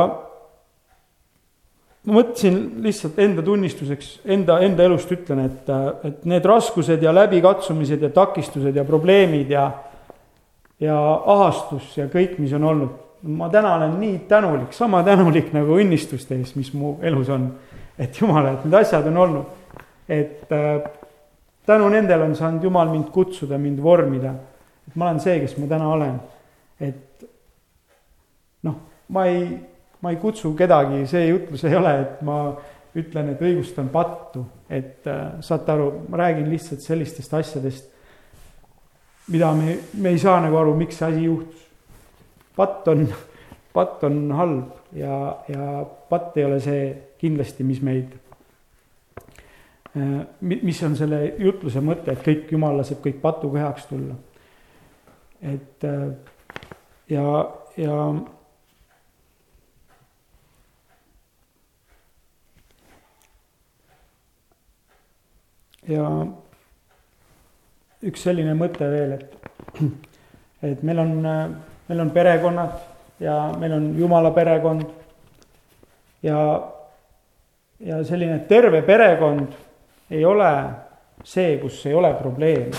ma 2.05 2.17
mõtlesin 2.17 2.83
lihtsalt 2.85 3.19
enda 3.21 3.43
tunnistuseks, 3.45 4.21
enda, 4.25 4.59
enda 4.65 4.85
elust 4.89 5.13
ütlen, 5.13 5.45
et, 5.47 5.71
et 6.05 6.25
need 6.25 6.45
raskused 6.49 7.03
ja 7.03 7.13
läbikatsumised 7.15 8.03
ja 8.03 8.11
takistused 8.15 8.77
ja 8.77 8.85
probleemid 8.85 9.51
ja 9.51 9.71
ja 10.81 10.97
ahastus 11.27 11.97
ja 11.99 12.07
kõik, 12.09 12.39
mis 12.41 12.53
on 12.57 12.65
olnud. 12.65 12.99
ma 13.23 13.51
täna 13.53 13.75
olen 13.77 13.99
nii 14.01 14.19
tänulik, 14.29 14.73
sama 14.73 15.03
tänulik 15.05 15.51
nagu 15.53 15.77
õnnistuste 15.77 16.39
eest, 16.39 16.57
mis 16.57 16.73
mu 16.73 16.95
elus 17.03 17.29
on. 17.29 17.51
et 17.99 18.17
jumal, 18.21 18.47
et 18.47 18.65
need 18.65 18.75
asjad 18.75 19.07
on 19.07 19.17
olnud, 19.17 19.77
et 20.09 20.53
äh, 20.53 20.81
tänu 21.67 21.89
nendele 21.89 22.25
on 22.25 22.37
saanud 22.37 22.65
Jumal 22.65 22.89
mind 22.89 23.11
kutsuda, 23.13 23.59
mind 23.59 23.83
vormida. 23.83 24.35
et 24.89 24.97
ma 24.97 25.11
olen 25.11 25.21
see, 25.21 25.41
kes 25.41 25.59
ma 25.59 25.67
täna 25.67 25.89
olen. 25.89 26.21
Et 26.81 27.25
noh, 28.67 28.77
ma 29.09 29.27
ei, 29.29 29.47
ma 30.01 30.13
ei 30.13 30.19
kutsu 30.21 30.55
kedagi, 30.59 31.05
see 31.11 31.29
jutlus 31.29 31.65
ei 31.69 31.77
ole, 31.77 31.95
et 32.05 32.23
ma 32.27 32.41
ütlen, 32.97 33.33
et 33.33 33.43
õigustan 33.45 33.91
pattu, 33.93 34.45
et 34.71 35.07
äh, 35.09 35.41
saate 35.45 35.75
aru, 35.75 35.91
ma 36.11 36.23
räägin 36.25 36.49
lihtsalt 36.51 36.85
sellistest 36.85 37.35
asjadest, 37.39 37.91
mida 39.31 39.53
me, 39.55 39.77
me 40.03 40.15
ei 40.15 40.19
saa 40.19 40.41
nagu 40.43 40.59
aru, 40.59 40.75
miks 40.79 40.99
see 40.99 41.11
asi 41.11 41.27
juhtus. 41.29 41.67
patt 42.57 42.89
on, 42.89 43.07
patt 43.73 44.03
on 44.05 44.25
halb 44.37 44.97
ja, 44.97 45.37
ja 45.49 45.85
patt 46.11 46.37
ei 46.37 46.45
ole 46.45 46.59
see 46.61 46.83
kindlasti, 47.21 47.65
mis 47.65 47.79
meid 47.85 48.19
Äh, 49.97 50.27
mis 50.41 50.83
on 50.87 50.93
selle 50.95 51.19
jutluse 51.43 51.81
mõte, 51.83 52.13
et 52.15 52.21
kõik 52.23 52.53
jumal 52.55 52.77
laseb 52.79 53.01
kõik 53.03 53.17
patuga 53.23 53.65
heaks 53.65 53.89
tulla. 53.91 54.15
et 55.43 55.85
äh, 55.89 56.13
ja, 57.11 57.25
ja 57.77 57.95
ja 65.91 66.07
üks 68.07 68.23
selline 68.25 68.55
mõte 68.57 68.87
veel, 68.91 69.17
et, 69.19 69.35
et 70.71 70.85
meil 70.87 71.03
on, 71.03 71.17
meil 71.89 72.05
on 72.05 72.13
perekonnad 72.15 72.79
ja 73.21 73.37
meil 73.61 73.75
on 73.77 73.91
jumala 73.99 74.31
perekond 74.37 74.87
ja, 76.25 76.39
ja 77.81 78.01
selline 78.07 78.39
terve 78.49 78.83
perekond 78.87 79.51
ei 80.11 80.25
ole 80.25 80.51
see, 81.25 81.59
kus 81.61 81.83
ei 81.87 81.95
ole 81.95 82.15
probleeme, 82.19 82.73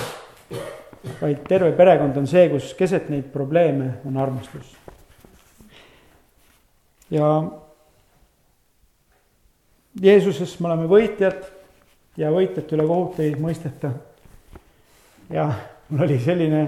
vaid 1.22 1.42
terve 1.48 1.72
perekond 1.78 2.18
on 2.18 2.28
see, 2.30 2.50
kus 2.52 2.74
keset 2.78 3.10
neid 3.10 3.32
probleeme 3.34 3.96
on 4.06 4.18
armastus. 4.18 4.76
ja 7.10 7.28
Jeesuses 10.02 10.54
me 10.60 10.70
oleme 10.70 10.88
võitjad 10.88 11.42
ja 12.18 12.30
võitjate 12.32 12.78
üle 12.78 12.86
kohut 12.88 13.20
ei 13.20 13.34
mõisteta. 13.36 13.92
ja 15.30 15.50
mul 15.90 16.06
oli 16.06 16.20
selline 16.20 16.64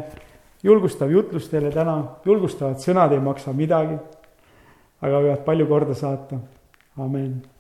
julgustav 0.63 1.12
jutlus 1.12 1.48
teile 1.52 1.72
täna, 1.72 1.98
julgustavad 2.26 2.82
sõnad 2.84 3.13
ei 3.13 3.24
maksa 3.24 3.54
midagi, 3.54 3.98
aga 5.02 5.24
võivad 5.24 5.46
palju 5.46 5.67
korda 5.67 5.96
saata. 5.96 6.41
amin 6.98 7.53